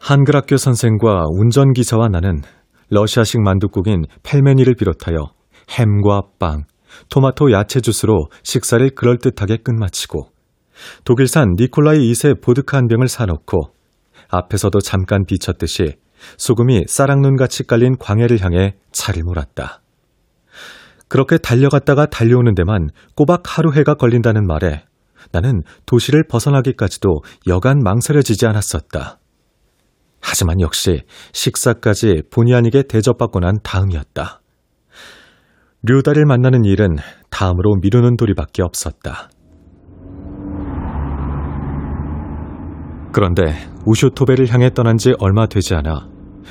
한글 0.00 0.36
학교 0.36 0.56
선생과 0.56 1.24
운전기사와 1.30 2.08
나는 2.08 2.42
러시아식 2.90 3.40
만둣국인 3.42 4.04
펠메니를 4.22 4.74
비롯하여 4.74 5.32
햄과 5.70 6.22
빵, 6.38 6.64
토마토 7.08 7.52
야채 7.52 7.80
주스로 7.80 8.28
식사를 8.42 8.88
그럴듯하게 8.90 9.58
끝마치고 9.64 10.28
독일산 11.04 11.54
니콜라이 11.58 11.98
2세 12.12 12.42
보드카 12.42 12.76
한 12.76 12.86
병을 12.88 13.08
사놓고 13.08 13.72
앞에서도 14.28 14.78
잠깐 14.80 15.24
비쳤듯이 15.26 15.96
소금이 16.36 16.84
쌀랑눈같이 16.86 17.66
깔린 17.66 17.96
광해를 17.98 18.42
향해 18.42 18.74
차를 18.92 19.22
몰았다. 19.22 19.82
그렇게 21.08 21.38
달려갔다가 21.38 22.06
달려오는 22.06 22.54
데만 22.54 22.88
꼬박 23.14 23.42
하루 23.46 23.72
해가 23.72 23.94
걸린다는 23.94 24.46
말에 24.46 24.84
나는 25.32 25.62
도시를 25.86 26.24
벗어나기까지도 26.28 27.22
여간 27.46 27.78
망설여지지 27.78 28.46
않았었다. 28.46 29.18
하지만 30.20 30.60
역시 30.60 31.02
식사까지 31.32 32.22
본의 32.30 32.54
아니게 32.54 32.84
대접받고 32.84 33.40
난 33.40 33.58
다음이었다. 33.62 34.40
류다를 35.82 36.24
만나는 36.24 36.64
일은 36.64 36.96
다음으로 37.28 37.76
미루는 37.82 38.16
도리밖에 38.16 38.62
없었다. 38.62 39.28
그런데 43.14 43.54
우쇼토베를 43.86 44.52
향해 44.52 44.70
떠난 44.70 44.96
지 44.96 45.14
얼마 45.20 45.46
되지 45.46 45.76
않아 45.76 46.08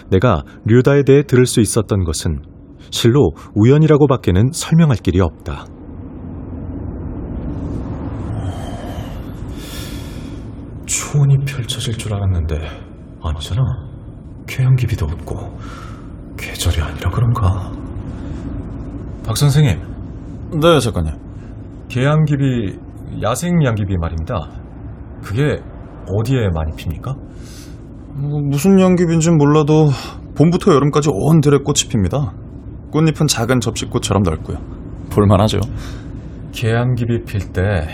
내가 0.10 0.44
류다에 0.64 1.04
대해 1.04 1.24
들을 1.24 1.46
수 1.46 1.60
있었던 1.60 2.06
것은 2.06 2.42
실로 2.90 3.32
우연이라고 3.54 4.08
밖에는 4.08 4.52
설명할 4.54 4.96
길이 4.98 5.20
없다. 5.20 5.66
초원이 10.86 11.40
펼쳐질 11.46 11.98
줄 11.98 12.14
알았는데 12.14 12.56
아니잖아. 13.22 13.62
쾌양기비도 14.48 15.06
없고 15.06 15.58
계절이 16.38 16.82
아니라 16.82 17.10
그런가. 17.10 17.72
박 19.26 19.36
선생님. 19.36 19.82
네, 20.62 20.80
작가님. 20.80 21.14
계양기비, 21.90 22.80
야생 23.22 23.64
양기비 23.66 23.98
말입니다. 23.98 24.50
그게 25.22 25.62
어디에 26.10 26.50
많이 26.54 26.76
핍니까? 26.76 27.16
뭐, 28.16 28.42
무슨 28.42 28.80
양귀비인진 28.80 29.38
몰라도 29.38 29.90
봄부터 30.36 30.74
여름까지 30.74 31.10
온 31.12 31.42
들에 31.42 31.58
꽃이 31.58 31.90
핍니다. 31.90 32.34
꽃잎은 32.92 33.28
작은 33.28 33.60
접시꽃처럼 33.60 34.24
넓고요. 34.24 34.58
볼만하죠. 35.10 35.60
계양기비 36.52 37.24
필때 37.26 37.88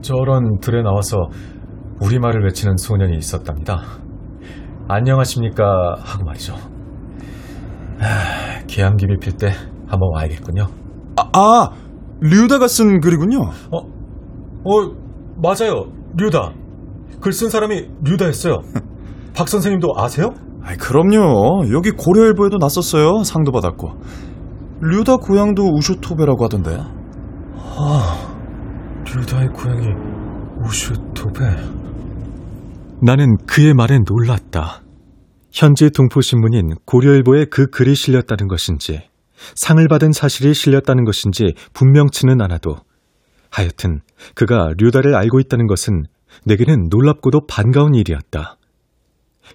저런 0.00 0.58
들에 0.60 0.82
나와서 0.82 1.16
우리말을 2.00 2.44
외치는 2.44 2.76
소년이 2.76 3.16
있었답니다. 3.18 3.82
안녕하십니까 4.88 5.96
하고 5.98 6.24
말이죠. 6.24 6.54
하, 7.98 8.64
계양기비 8.66 9.18
필때 9.18 9.48
한번 9.86 10.10
와야겠군요. 10.14 10.66
아, 11.16 11.30
아 11.32 11.70
류다가 12.20 12.68
쓴 12.68 13.00
글이군요. 13.00 13.38
어, 13.72 13.78
어 13.78 14.96
맞아요, 15.42 15.92
류다. 16.16 16.52
글 17.20 17.32
쓴 17.32 17.50
사람이 17.50 17.88
류다였어요. 18.04 18.60
박 19.34 19.48
선생님도 19.48 19.94
아세요? 19.96 20.30
아이, 20.62 20.76
그럼요. 20.76 21.72
여기 21.72 21.90
고려일보에도 21.90 22.58
났었어요. 22.58 23.22
상도 23.24 23.52
받았고. 23.52 23.90
류다 24.80 25.16
고향도 25.16 25.62
우슈토베라고 25.74 26.44
하던데. 26.44 26.78
아, 27.56 28.36
류다의 29.06 29.48
고향이 29.48 29.86
우슈토베. 30.64 31.44
나는 33.02 33.36
그의 33.46 33.74
말에 33.74 33.98
놀랐다. 34.06 34.82
현지 35.50 35.90
동포신문인 35.90 36.74
고려일보에 36.84 37.46
그 37.50 37.66
글이 37.68 37.94
실렸다는 37.94 38.48
것인지, 38.48 39.02
상을 39.54 39.86
받은 39.88 40.12
사실이 40.12 40.52
실렸다는 40.52 41.04
것인지 41.04 41.54
분명치는 41.72 42.40
않아도, 42.42 42.76
하여튼 43.50 44.00
그가 44.34 44.72
류다를 44.76 45.14
알고 45.14 45.40
있다는 45.40 45.66
것은 45.66 46.04
내게는 46.44 46.88
놀랍고도 46.90 47.46
반가운 47.46 47.94
일이었다. 47.94 48.56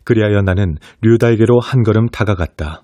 그리하여 0.03 0.41
나는 0.41 0.75
류다에게로 1.01 1.59
한 1.59 1.83
걸음 1.83 2.07
다가갔다. 2.07 2.83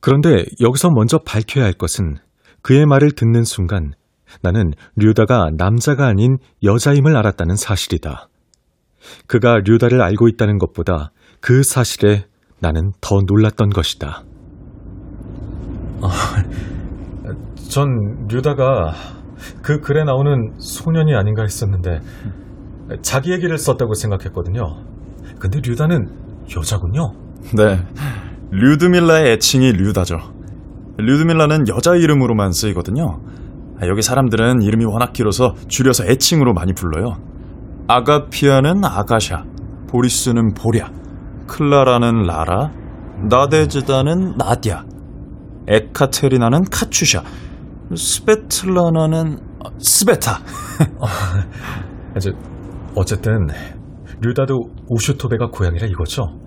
그런데 0.00 0.44
여기서 0.60 0.90
먼저 0.90 1.18
밝혀야 1.18 1.64
할 1.64 1.72
것은 1.72 2.16
그의 2.62 2.86
말을 2.86 3.12
듣는 3.12 3.44
순간 3.44 3.92
나는 4.40 4.72
류다가 4.96 5.50
남자가 5.56 6.06
아닌 6.06 6.38
여자임을 6.62 7.16
알았다는 7.16 7.56
사실이다. 7.56 8.28
그가 9.26 9.58
류다를 9.64 10.00
알고 10.00 10.28
있다는 10.28 10.58
것보다 10.58 11.12
그 11.40 11.62
사실에 11.62 12.24
나는 12.60 12.92
더 13.00 13.20
놀랐던 13.26 13.70
것이다. 13.70 14.24
아, 16.02 16.08
전 17.68 17.88
류다가 18.28 19.21
그 19.62 19.80
글에 19.80 20.04
나오는 20.04 20.52
소년이 20.58 21.14
아닌가 21.14 21.42
했었는데 21.42 22.00
자기 23.02 23.32
얘기를 23.32 23.56
썼다고 23.58 23.94
생각했거든요. 23.94 24.62
근데 25.38 25.60
류다는 25.64 26.08
여자군요. 26.56 27.12
네. 27.56 27.84
류드밀라의 28.50 29.32
애칭이 29.32 29.72
류다죠. 29.72 30.18
류드밀라는 30.98 31.68
여자 31.68 31.94
이름으로만 31.94 32.52
쓰이거든요. 32.52 33.20
여기 33.82 34.02
사람들은 34.02 34.62
이름이 34.62 34.84
워낙 34.84 35.12
길어서 35.12 35.54
줄여서 35.66 36.04
애칭으로 36.06 36.52
많이 36.52 36.72
불러요. 36.72 37.16
아가피아는 37.88 38.84
아가샤, 38.84 39.44
보리스는 39.88 40.54
보랴, 40.54 40.90
클라라는 41.48 42.22
라라, 42.22 42.70
나데즈다는 43.28 44.36
나디아, 44.36 44.84
에카테리나는 45.66 46.64
카추샤, 46.70 47.22
스베틀라나는 47.96 49.38
스베타. 49.78 50.38
어, 50.98 51.06
어쨌든 52.94 53.48
류다도 54.20 54.54
우슈토베가 54.88 55.48
고향이라 55.48 55.86
이거죠? 55.88 56.38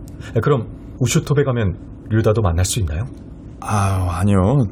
그럼 0.41 0.67
우슈토베 0.99 1.43
가면 1.43 1.75
류다도 2.09 2.41
만날 2.41 2.65
수 2.65 2.79
있나요? 2.79 3.05
아, 3.61 4.19
아니요. 4.19 4.65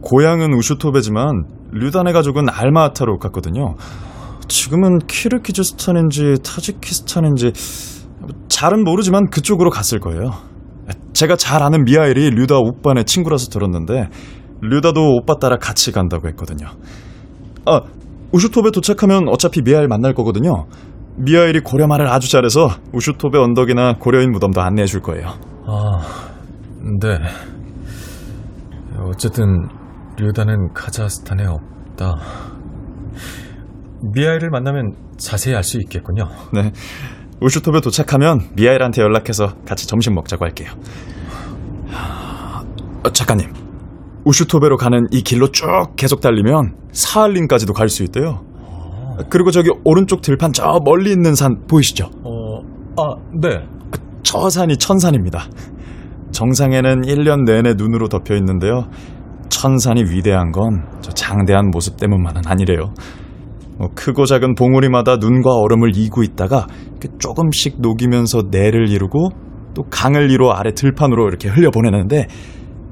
고향은 0.00 0.54
우슈토베지만 0.54 1.44
류다네 1.72 2.12
가족은 2.12 2.48
알마아타로 2.48 3.18
갔거든요. 3.18 3.76
지금은 4.48 4.98
키르키즈스탄인지 5.06 6.36
타지키스탄인지 6.44 7.52
잘은 8.48 8.84
모르지만 8.84 9.28
그쪽으로 9.30 9.70
갔을 9.70 10.00
거예요. 10.00 10.32
제가 11.12 11.36
잘 11.36 11.62
아는 11.62 11.84
미하일이 11.84 12.30
류다 12.30 12.58
오빠네 12.58 13.04
친구라서 13.04 13.50
들었는데 13.50 14.08
류다도 14.60 15.16
오빠 15.16 15.34
따라 15.36 15.56
같이 15.56 15.92
간다고 15.92 16.28
했거든요. 16.28 16.66
아, 17.66 17.80
우슈토베 18.32 18.70
도착하면 18.70 19.28
어차피 19.28 19.62
미하일 19.62 19.88
만날 19.88 20.14
거거든요. 20.14 20.66
미하일이 21.16 21.60
고려말을 21.60 22.08
아주 22.08 22.30
잘해서 22.30 22.68
우슈토베 22.92 23.38
언덕이나 23.38 23.94
고려인 23.98 24.30
무덤도 24.32 24.60
안내해 24.60 24.86
줄 24.86 25.00
거예요. 25.00 25.28
아, 25.66 26.00
네. 27.00 27.18
어쨌든 29.00 29.68
류다는 30.18 30.72
카자흐스탄에 30.74 31.44
없다. 31.46 32.16
미하일을 34.14 34.50
만나면 34.50 34.92
자세히 35.16 35.54
알 35.54 35.62
수 35.64 35.78
있겠군요. 35.78 36.28
네. 36.52 36.72
우슈톱에 37.40 37.80
도착하면 37.80 38.40
미하일한테 38.54 39.02
연락해서 39.02 39.54
같이 39.64 39.86
점심 39.86 40.14
먹자고 40.14 40.44
할게요. 40.44 40.70
어, 43.04 43.10
작가님, 43.10 43.52
우슈토베로 44.28 44.76
가는 44.76 45.06
이 45.10 45.22
길로 45.22 45.50
쭉 45.50 45.66
계속 45.96 46.20
달리면 46.20 46.74
사할린까지도 46.92 47.72
갈 47.72 47.88
수 47.88 48.02
있대요. 48.04 48.44
그리고 49.30 49.50
저기 49.50 49.70
오른쪽 49.84 50.20
들판 50.20 50.52
저 50.52 50.78
멀리 50.84 51.10
있는 51.10 51.34
산 51.34 51.66
보이시죠? 51.66 52.10
어, 52.24 52.60
아, 52.98 53.14
네. 53.40 53.64
저 54.22 54.50
산이 54.50 54.76
천산입니다. 54.76 55.46
정상에는 56.30 57.00
1년 57.06 57.44
내내 57.44 57.72
눈으로 57.78 58.08
덮여 58.08 58.36
있는데요. 58.36 58.84
천산이 59.48 60.02
위대한 60.04 60.52
건 60.52 60.86
저 61.00 61.10
장대한 61.12 61.70
모습 61.72 61.96
때문만은 61.96 62.42
아니래요. 62.46 62.92
뭐 63.78 63.88
크고 63.94 64.26
작은 64.26 64.56
봉우리마다 64.56 65.16
눈과 65.16 65.54
얼음을 65.54 65.92
이고 65.96 66.22
있다가 66.22 66.66
조금씩 67.18 67.80
녹이면서 67.80 68.42
내를 68.50 68.90
이루고 68.90 69.30
또 69.74 69.84
강을 69.84 70.30
이루어 70.30 70.50
아래 70.52 70.72
들판으로 70.72 71.28
이렇게 71.28 71.48
흘려보내는데 71.48 72.26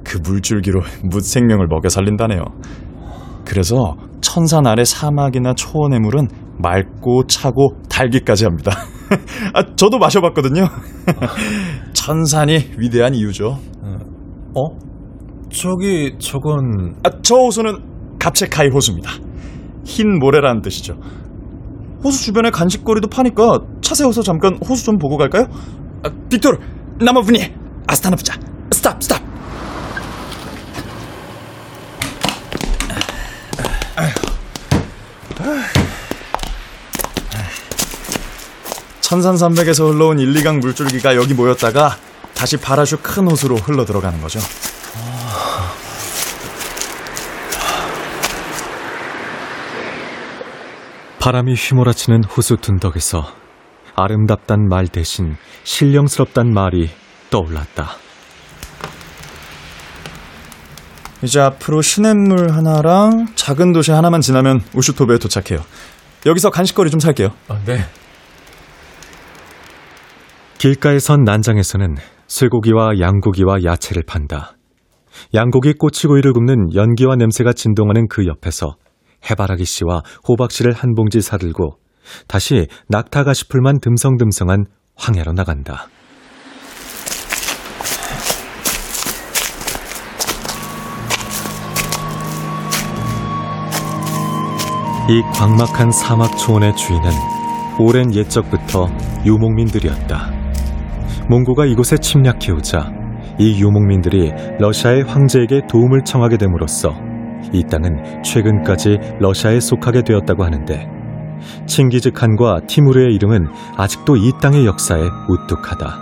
그 0.06 0.18
물줄기로 0.18 0.80
묻 1.02 1.20
생명을 1.20 1.66
먹여 1.66 1.88
살린다네요. 1.88 2.42
그래서 3.44 3.96
천산 4.20 4.66
아래 4.66 4.84
사막이나 4.84 5.54
초원의 5.54 6.00
물은 6.00 6.28
맑고 6.58 7.26
차고 7.26 7.80
달기까지 7.88 8.44
합니다. 8.44 8.72
아, 9.52 9.62
저도 9.76 9.98
마셔봤거든요. 9.98 10.66
천산이 11.92 12.72
위대한 12.78 13.14
이유죠. 13.14 13.58
어? 14.54 14.78
저기 15.52 16.16
저건 16.18 16.96
아, 17.02 17.10
저 17.22 17.36
호수는 17.36 18.18
갑체카이 18.18 18.68
호수입니다. 18.68 19.10
흰 19.84 20.18
모래라는 20.18 20.62
뜻이죠. 20.62 20.94
호수 22.02 22.24
주변에 22.24 22.50
간식거리도 22.50 23.08
파니까 23.08 23.60
차 23.80 23.94
세워서 23.94 24.22
잠깐 24.22 24.58
호수 24.68 24.84
좀 24.84 24.98
보고 24.98 25.16
갈까요? 25.16 25.46
아, 26.02 26.10
빅토르, 26.28 26.58
나머분이 27.00 27.40
아스타나프자, 27.86 28.34
stop, 28.72 29.02
stop. 29.02 29.35
천산산맥에서 39.00 39.86
흘러온 39.86 40.18
1, 40.18 40.32
2강 40.34 40.60
물줄기가 40.60 41.14
여기 41.16 41.32
모였다가 41.34 41.96
다시 42.34 42.56
파라슈 42.56 42.98
큰 43.02 43.30
호수로 43.30 43.56
흘러 43.56 43.84
들어가는 43.84 44.20
거죠. 44.20 44.40
바람이 51.20 51.54
휘몰아치는 51.54 52.24
호수 52.24 52.56
둔덕에서 52.56 53.26
아름답단 53.96 54.68
말 54.68 54.86
대신 54.86 55.36
신령스럽단 55.64 56.52
말이 56.52 56.90
떠올랐다. 57.30 58.05
이제 61.22 61.40
앞으로 61.40 61.82
시냇물 61.82 62.52
하나랑 62.52 63.26
작은 63.34 63.72
도시 63.72 63.90
하나만 63.90 64.20
지나면 64.20 64.60
우슈토베에 64.74 65.18
도착해요. 65.18 65.64
여기서 66.26 66.50
간식거리 66.50 66.90
좀 66.90 67.00
살게요. 67.00 67.28
네. 67.66 67.84
길가에 70.58 70.98
선 70.98 71.22
난장에서는 71.24 71.96
쇠고기와 72.26 72.98
양고기와 73.00 73.64
야채를 73.64 74.02
판다. 74.06 74.52
양고기 75.34 75.74
꼬치구이를 75.74 76.32
굽는 76.32 76.74
연기와 76.74 77.16
냄새가 77.16 77.52
진동하는 77.52 78.06
그 78.08 78.26
옆에서 78.26 78.76
해바라기 79.30 79.64
씨와 79.64 80.02
호박 80.28 80.50
씨를 80.50 80.72
한 80.72 80.94
봉지 80.94 81.20
사들고 81.20 81.78
다시 82.28 82.66
낙타 82.88 83.24
가시풀만 83.24 83.80
듬성듬성한 83.80 84.64
황야로 84.96 85.32
나간다. 85.32 85.88
이 95.08 95.22
광막한 95.32 95.92
사막 95.92 96.36
초원의 96.36 96.74
주인은 96.74 97.08
오랜 97.78 98.12
옛적부터 98.12 98.88
유목민들이었다. 99.24 100.32
몽고가 101.28 101.64
이곳에 101.66 101.96
침략해오자 101.96 102.90
이 103.38 103.62
유목민들이 103.62 104.32
러시아의 104.58 105.04
황제에게 105.04 105.68
도움을 105.70 106.02
청하게 106.04 106.38
됨으로써 106.38 106.92
이 107.52 107.62
땅은 107.62 108.24
최근까지 108.24 108.98
러시아에 109.20 109.60
속하게 109.60 110.02
되었다고 110.02 110.42
하는데 110.42 110.88
칭기즈 111.66 112.10
칸과 112.10 112.62
티무르의 112.66 113.14
이름은 113.14 113.46
아직도 113.76 114.16
이 114.16 114.32
땅의 114.42 114.66
역사에 114.66 115.02
우뚝하다. 115.28 116.00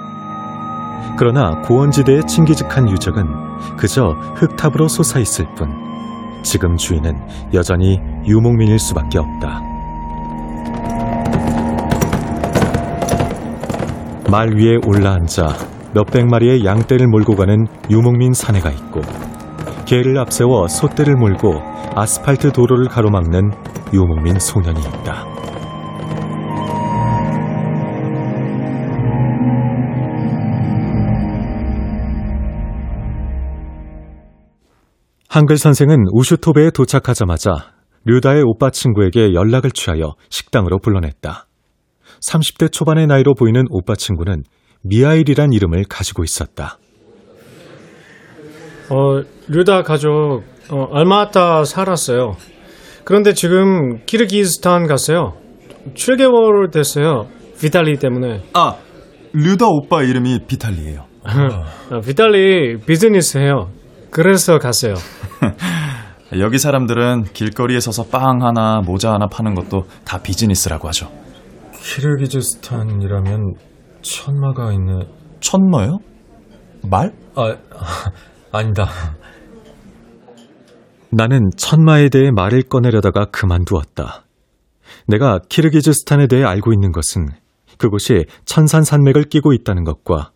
그러나 1.18 1.60
고원지대의 1.60 2.22
칭기즈 2.26 2.68
칸 2.68 2.88
유적은 2.88 3.26
그저 3.76 4.14
흙탑으로 4.36 4.88
솟아있을 4.88 5.54
뿐 5.56 5.83
지금 6.44 6.76
주인은 6.76 7.16
여전히 7.54 7.98
유목민일 8.26 8.78
수밖에 8.78 9.18
없다. 9.18 9.60
말 14.30 14.54
위에 14.54 14.76
올라앉아 14.86 15.56
몇백 15.94 16.26
마리의 16.26 16.64
양떼를 16.64 17.08
몰고 17.08 17.34
가는 17.36 17.66
유목민 17.90 18.34
사내가 18.34 18.70
있고 18.70 19.00
개를 19.86 20.18
앞세워 20.18 20.68
소떼를 20.68 21.14
몰고 21.16 21.60
아스팔트 21.96 22.52
도로를 22.52 22.88
가로막는 22.88 23.50
유목민 23.92 24.38
소년이 24.38 24.80
있다. 24.80 25.43
한글 35.34 35.56
선생은 35.56 36.04
우슈토베에 36.12 36.70
도착하자마자 36.70 37.72
류다의 38.04 38.44
오빠 38.46 38.70
친구에게 38.70 39.34
연락을 39.34 39.72
취하여 39.72 40.14
식당으로 40.30 40.78
불러냈다. 40.78 41.48
30대 42.22 42.70
초반의 42.70 43.08
나이로 43.08 43.34
보이는 43.34 43.64
오빠 43.68 43.96
친구는 43.96 44.44
미하일이란 44.84 45.52
이름을 45.52 45.86
가지고 45.88 46.22
있었다. 46.22 46.78
어, 48.90 49.22
류다 49.48 49.82
가족 49.82 50.44
어, 50.70 50.84
알마타 50.92 51.64
살았어요. 51.64 52.36
그런데 53.02 53.34
지금 53.34 54.04
키르기스탄 54.06 54.86
갔어요. 54.86 55.32
7개월 55.94 56.70
됐어요. 56.70 57.26
비탈리 57.60 57.96
때문에. 57.98 58.44
아, 58.52 58.76
류다 59.32 59.66
오빠 59.66 60.04
이름이 60.04 60.46
비탈리예요. 60.46 61.06
어, 61.90 62.00
비탈리 62.06 62.78
비즈니스 62.86 63.38
해요. 63.38 63.72
그래서 64.14 64.58
갔어요. 64.60 64.94
여기 66.38 66.58
사람들은 66.58 67.24
길거리에 67.32 67.80
서서 67.80 68.04
빵 68.04 68.42
하나, 68.42 68.80
모자 68.80 69.12
하나 69.12 69.26
파는 69.26 69.54
것도 69.56 69.86
다 70.04 70.22
비즈니스라고 70.22 70.86
하죠. 70.86 71.10
키르기즈스탄이라면 71.82 73.54
천마가 74.02 74.72
있는 74.72 75.00
천마요? 75.40 75.98
말? 76.88 77.12
아, 77.34 77.56
아니다. 78.52 78.86
나는 81.10 81.50
천마에 81.56 82.08
대해 82.08 82.30
말을 82.30 82.62
꺼내려다가 82.62 83.26
그만두었다. 83.32 84.26
내가 85.08 85.40
키르기즈스탄에 85.48 86.28
대해 86.28 86.44
알고 86.44 86.72
있는 86.72 86.92
것은 86.92 87.26
그곳이 87.78 88.26
천산 88.44 88.84
산맥을 88.84 89.24
끼고 89.24 89.52
있다는 89.54 89.82
것과 89.82 90.30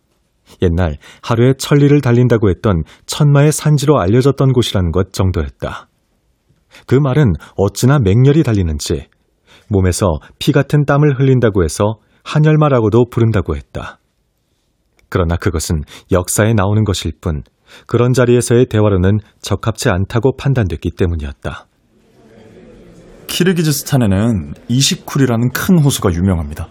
옛날 0.61 0.97
하루에 1.21 1.53
천리를 1.57 1.99
달린다고 2.01 2.49
했던 2.49 2.83
천마의 3.05 3.51
산지로 3.51 3.99
알려졌던 3.99 4.53
곳이라는 4.53 4.91
것 4.91 5.13
정도였다. 5.13 5.87
그 6.85 6.95
말은 6.95 7.33
어찌나 7.55 7.99
맹렬히 7.99 8.43
달리는지 8.43 9.07
몸에서 9.69 10.19
피 10.39 10.51
같은 10.51 10.85
땀을 10.85 11.19
흘린다고 11.19 11.63
해서 11.63 11.99
한열마라고도 12.23 13.05
부른다고 13.11 13.55
했다. 13.55 13.99
그러나 15.09 15.35
그것은 15.35 15.83
역사에 16.11 16.53
나오는 16.53 16.83
것일 16.83 17.13
뿐 17.19 17.43
그런 17.87 18.13
자리에서의 18.13 18.67
대화로는 18.67 19.19
적합치 19.41 19.89
않다고 19.89 20.35
판단됐기 20.37 20.91
때문이었다. 20.97 21.67
키르기즈스탄에는 23.27 24.53
이시쿨이라는 24.67 25.51
큰 25.51 25.79
호수가 25.79 26.13
유명합니다. 26.13 26.67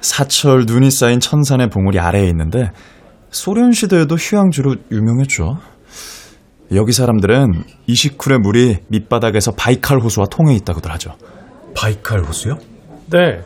사철 0.00 0.64
눈이 0.66 0.90
쌓인 0.90 1.20
천산의 1.20 1.70
봉우리 1.70 1.98
아래에 1.98 2.26
있는데 2.28 2.70
소련 3.30 3.72
시대에도 3.72 4.14
휴양지로 4.14 4.74
유명했죠. 4.90 5.58
여기 6.74 6.92
사람들은 6.92 7.64
이시쿨의 7.86 8.38
물이 8.40 8.76
밑바닥에서 8.88 9.52
바이칼 9.52 10.00
호수와 10.00 10.26
통해 10.26 10.54
있다고들 10.54 10.92
하죠. 10.92 11.12
바이칼 11.74 12.20
호수요? 12.20 12.56
네. 13.10 13.40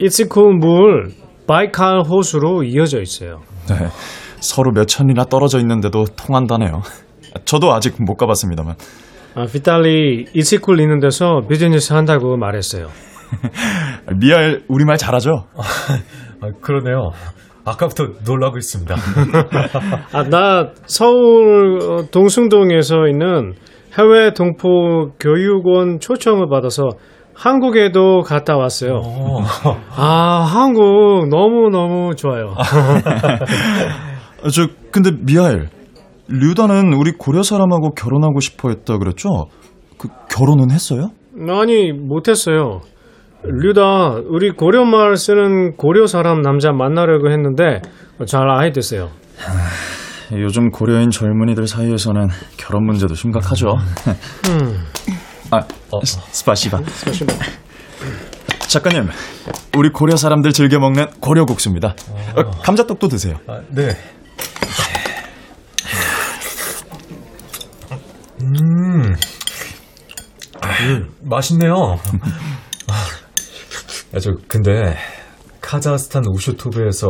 이츠쿨 0.00 0.56
물 0.58 1.12
바이칼 1.46 2.02
호수로 2.08 2.64
이어져 2.64 3.00
있어요. 3.00 3.40
네. 3.68 3.88
서로 4.40 4.72
몇 4.72 4.86
천이나 4.86 5.24
떨어져 5.24 5.58
있는데도 5.60 6.04
통한다네요. 6.04 6.82
저도 7.44 7.72
아직 7.72 7.96
못 7.98 8.16
가봤습니다만. 8.16 8.76
아, 9.34 9.46
비탈리 9.46 10.26
이츠쿨 10.34 10.80
있는 10.80 11.00
데서 11.00 11.42
비즈니스 11.48 11.92
한다고 11.92 12.36
말했어요. 12.36 12.88
미알 14.20 14.62
우리말 14.68 14.96
잘하죠? 14.96 15.46
아, 15.56 16.48
그러네요. 16.60 17.10
아까부터 17.64 18.08
놀라고 18.26 18.58
있습니다. 18.58 18.94
아, 20.12 20.22
나 20.24 20.70
서울 20.86 21.78
어, 21.82 22.10
동숭동에서 22.10 23.08
있는 23.08 23.54
해외 23.98 24.32
동포 24.34 25.12
교육원 25.18 25.98
초청을 26.00 26.48
받아서 26.50 26.82
한국에도 27.34 28.20
갔다 28.20 28.56
왔어요. 28.56 29.00
아, 29.96 30.46
한국 30.46 31.28
너무너무 31.28 32.14
좋아요. 32.14 32.54
저 34.52 34.66
근데 34.92 35.10
미하엘 35.10 35.68
류다는 36.28 36.92
우리 36.94 37.12
고려 37.12 37.42
사람하고 37.42 37.94
결혼하고 37.94 38.40
싶어 38.40 38.68
했다 38.68 38.98
그랬죠? 38.98 39.46
그 39.98 40.08
결혼은 40.30 40.70
했어요? 40.70 41.10
아니, 41.48 41.92
못했어요. 41.92 42.80
류다, 43.46 44.22
우리 44.28 44.50
고려말 44.50 45.16
쓰는 45.16 45.76
고려 45.76 46.06
사람 46.06 46.40
남자 46.40 46.72
만나려고 46.72 47.30
했는데 47.30 47.82
잘 48.26 48.48
아예 48.50 48.70
됐어요. 48.72 49.10
요즘 50.32 50.70
고려인 50.70 51.10
젊은이들 51.10 51.66
사이에서는 51.66 52.28
결혼 52.56 52.86
문제도 52.86 53.14
심각하죠. 53.14 53.76
음. 54.48 54.78
아, 55.50 55.60
스- 56.02 56.18
스파시바. 56.32 56.80
작가님, 58.66 59.08
우리 59.76 59.90
고려 59.90 60.16
사람들 60.16 60.52
즐겨 60.52 60.78
먹는 60.78 61.06
고려국수입니다. 61.20 61.94
어, 62.36 62.50
감자떡도 62.62 63.08
드세요. 63.08 63.36
네. 63.70 63.94
음, 68.42 69.14
음, 70.80 71.10
맛있네요. 71.22 71.98
아, 74.14 74.18
저 74.20 74.32
근데 74.48 74.94
카자흐스탄 75.60 76.22
우슈투브에서 76.28 77.08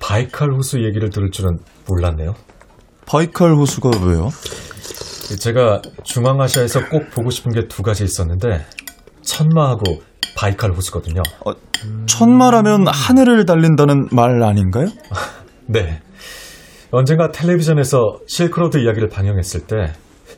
바이칼 0.00 0.50
호수 0.52 0.82
얘기를 0.84 1.08
들을 1.10 1.30
줄은 1.30 1.58
몰랐네요. 1.88 2.34
바이칼 3.06 3.54
호수가 3.54 3.90
왜요? 4.04 4.28
제가 5.38 5.80
중앙아시아에서 6.02 6.88
꼭 6.90 7.10
보고 7.10 7.30
싶은 7.30 7.52
게 7.52 7.62
두 7.68 7.82
가지 7.82 8.04
있었는데 8.04 8.64
천마하고 9.22 10.02
바이칼 10.36 10.72
호수거든요. 10.72 11.22
천마라면 12.06 12.86
하늘을 12.88 13.46
달린다는 13.46 14.08
말 14.12 14.42
아닌가요? 14.42 14.86
네. 15.66 16.00
언젠가 16.90 17.30
텔레비전에서 17.32 18.18
실크로드 18.26 18.78
이야기를 18.78 19.08
방영했을 19.08 19.66
때 19.66 19.76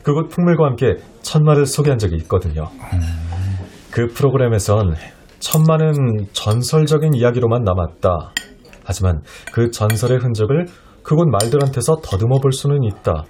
그곳 0.03 0.29
풍물과 0.29 0.65
함께 0.65 0.95
천마를 1.21 1.65
소개한 1.65 1.97
적이 1.99 2.15
있거든요. 2.21 2.69
그 3.91 4.07
프로그램에선 4.07 4.95
천마는 5.47 6.27
전설적인 6.33 7.13
이야기로만 7.13 7.63
남았다. 7.63 8.33
하지만 8.83 9.21
그 9.53 9.71
전설의 9.71 10.17
흔적을 10.17 10.65
그곳 11.03 11.25
말들한테서 11.29 12.01
더듬어 12.03 12.39
볼 12.41 12.51
수는 12.51 12.83
있다. 12.83 13.23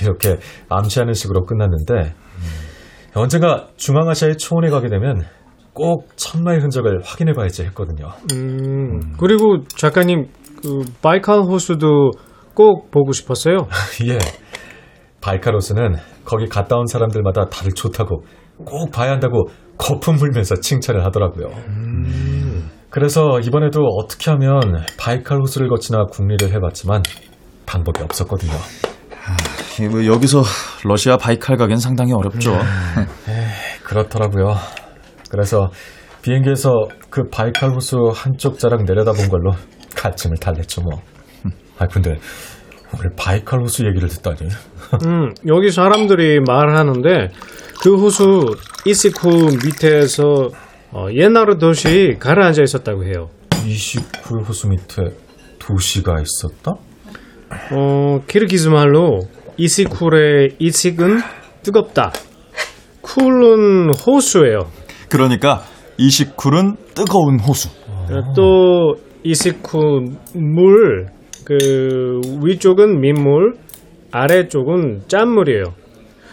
이렇게 0.00 0.38
암시하는 0.70 1.12
식으로 1.12 1.44
끝났는데 1.44 2.14
언젠가 3.14 3.66
중앙아시아의 3.76 4.38
초원에 4.38 4.70
가게 4.70 4.88
되면 4.88 5.22
꼭 5.74 6.08
천마의 6.16 6.60
흔적을 6.60 7.02
확인해 7.04 7.34
봐야지 7.34 7.64
했거든요. 7.64 8.08
음, 8.32 9.16
그리고 9.18 9.62
작가님, 9.76 10.28
그, 10.62 10.82
바이칼 11.02 11.40
호수도 11.40 12.12
꼭 12.54 12.90
보고 12.90 13.12
싶었어요. 13.12 13.56
예. 14.08 14.18
바이카로스는 15.20 15.96
거기 16.24 16.46
갔다 16.46 16.76
온 16.76 16.86
사람들마다 16.86 17.50
다들 17.50 17.72
좋다고 17.72 18.22
꼭 18.64 18.90
봐야 18.90 19.10
한다고 19.10 19.48
거품 19.80 20.16
물면서 20.16 20.56
칭찬을 20.56 21.04
하더라고요. 21.06 21.48
그래서 22.90 23.40
이번에도 23.40 23.80
어떻게 23.98 24.30
하면 24.30 24.84
바이칼 24.98 25.38
호수를 25.40 25.68
거치나 25.68 26.04
국리를 26.10 26.52
해봤지만 26.52 27.02
방법이 27.64 28.02
없었거든요. 28.02 28.52
이뭐 29.80 30.04
여기서 30.04 30.42
러시아 30.84 31.16
바이칼 31.16 31.56
가긴 31.56 31.78
상당히 31.78 32.12
어렵죠. 32.12 32.52
에이, 33.28 33.46
그렇더라고요. 33.84 34.54
그래서 35.30 35.70
비행기에서 36.22 36.88
그 37.08 37.22
바이칼 37.32 37.70
호수 37.70 38.10
한쪽 38.14 38.58
자락 38.58 38.84
내려다본 38.84 39.28
걸로 39.28 39.52
갈증을 39.96 40.36
달랬죠 40.38 40.82
뭐. 40.82 41.00
아 41.78 41.86
근데 41.86 42.18
오늘 42.92 43.10
바이칼 43.16 43.60
호수 43.60 43.86
얘기를 43.86 44.08
듣다니. 44.08 44.50
음, 45.06 45.32
여기 45.46 45.70
사람들이 45.70 46.40
말하는데 46.46 47.28
그 47.82 47.96
호수 47.96 48.56
이시쿠 48.84 49.56
밑에서 49.64 50.50
어, 50.92 51.06
옛날 51.14 51.46
도시 51.58 52.14
가라앉아 52.18 52.62
있었다고 52.62 53.04
해요. 53.04 53.30
이시쿠 53.66 54.40
호수 54.40 54.68
밑에 54.68 55.02
도시가 55.58 56.16
있었다? 56.20 56.72
어, 57.72 58.18
키르기즈 58.26 58.68
말로 58.68 59.20
이시쿨의 59.56 60.56
이식은 60.58 61.20
뜨겁다. 61.62 62.12
쿨은 63.00 63.94
호수예요. 63.94 64.58
그러니까 65.08 65.62
이시쿨은 65.96 66.76
뜨거운 66.94 67.40
호수. 67.40 67.70
또 68.36 68.96
이시쿠 69.22 69.78
물, 70.34 71.06
그 71.44 72.20
위쪽은 72.44 73.00
민물, 73.00 73.54
아래쪽은 74.10 75.04
짠물이에요. 75.08 75.79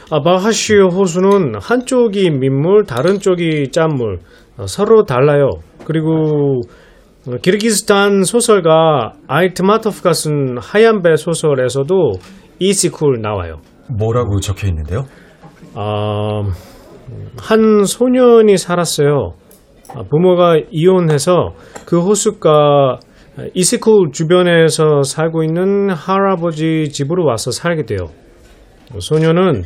아, 0.09 0.21
바하시 0.21 0.75
호수는 0.77 1.55
한쪽이 1.61 2.29
민물, 2.29 2.85
다른 2.85 3.19
쪽이 3.19 3.71
짠물. 3.71 4.19
어, 4.57 4.65
서로 4.65 5.03
달라요. 5.03 5.49
그리고 5.85 6.61
어, 7.27 7.35
키르기스탄 7.41 8.23
소설가 8.23 9.13
아이트마토프가 9.27 10.13
쓴 10.13 10.57
하얀 10.59 11.01
배 11.01 11.17
소설에서도 11.17 12.11
이시쿨 12.59 13.19
나와요. 13.21 13.57
뭐라고 13.89 14.39
적혀 14.39 14.67
있는데요? 14.67 15.03
아, 15.75 16.41
한 17.41 17.83
소년이 17.83 18.57
살았어요. 18.57 19.33
아, 19.93 20.03
부모가 20.09 20.55
이혼해서 20.71 21.49
그 21.85 21.99
호수가 21.99 22.99
이시쿨 23.53 24.11
주변에서 24.13 25.03
살고 25.03 25.43
있는 25.43 25.89
할아버지 25.89 26.89
집으로 26.89 27.25
와서 27.25 27.51
살게 27.51 27.83
돼요. 27.83 28.07
소년은 28.99 29.63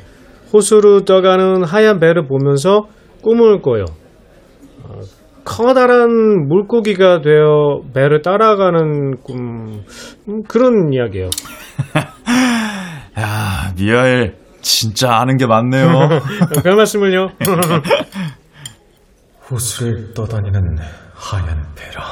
호수로 0.54 1.06
떠가는 1.06 1.64
하얀 1.64 2.00
배를 2.00 2.28
보면서 2.28 2.88
꿈을 3.22 3.62
꿔요. 3.62 3.86
아, 4.84 4.90
커다란 5.44 6.10
물고기가 6.48 7.22
되어 7.22 7.82
배를 7.94 8.22
따라가는 8.22 9.22
꿈 9.24 9.84
음, 10.28 10.44
그런 10.48 10.94
이야기예요. 10.94 11.30
야, 13.20 13.74
미하엘 13.76 14.36
진짜 14.62 15.16
아는 15.16 15.38
게 15.38 15.48
많네요. 15.48 15.88
별 16.64 16.76
말씀을요. 16.76 17.30
호수를 19.50 20.14
떠다니는 20.14 20.78
하얀 21.14 21.66
배라. 21.76 22.04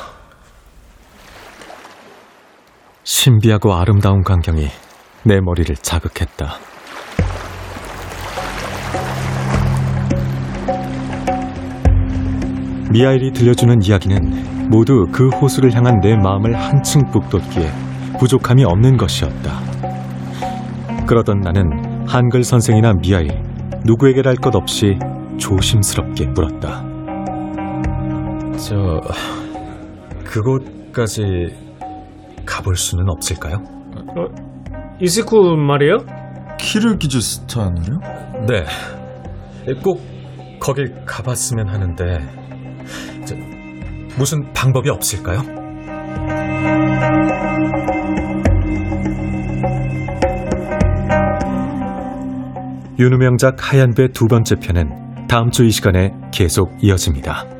신비하고 3.03 3.73
아름다운 3.73 4.23
광경이 4.23 4.67
내 5.23 5.39
머리를 5.41 5.75
자극했다. 5.75 6.55
미하일이 12.91 13.31
들려주는 13.31 13.83
이야기는 13.83 14.69
모두 14.69 15.05
그 15.11 15.29
호수를 15.29 15.75
향한 15.75 15.99
내 15.99 16.15
마음을 16.15 16.55
한층 16.55 17.05
북돋기에 17.11 17.69
부족함이 18.19 18.63
없는 18.65 18.97
것이었다. 18.97 19.59
그러던 21.05 21.39
나는 21.39 22.07
한글 22.07 22.43
선생이나 22.43 22.93
미하일 22.93 23.29
누구에게랄 23.85 24.35
것 24.35 24.55
없이 24.55 24.97
조심스럽게 25.37 26.27
물었다. 26.27 26.83
저 28.57 28.99
그곳까지 30.25 31.21
가볼 32.45 32.75
수는 32.75 33.05
없을까요? 33.09 33.57
어, 34.17 34.25
이시쿨 34.99 35.57
말이에요? 35.57 35.97
키르기즈스탄이요? 36.57 37.99
네. 38.47 38.65
꼭 39.83 40.01
거길 40.59 41.05
가봤으면 41.05 41.69
하는데 41.69 42.03
저, 42.03 42.38
무슨 44.19 44.51
방법이 44.53 44.89
없을까요? 44.89 45.41
윤우명작 52.99 53.55
하얀 53.59 53.93
배 53.93 54.09
두 54.09 54.27
번째 54.27 54.55
편은 54.55 55.27
다음 55.27 55.51
주 55.51 55.63
이 55.65 55.71
시간에 55.71 56.11
계속 56.33 56.71
이어집니다. 56.81 57.58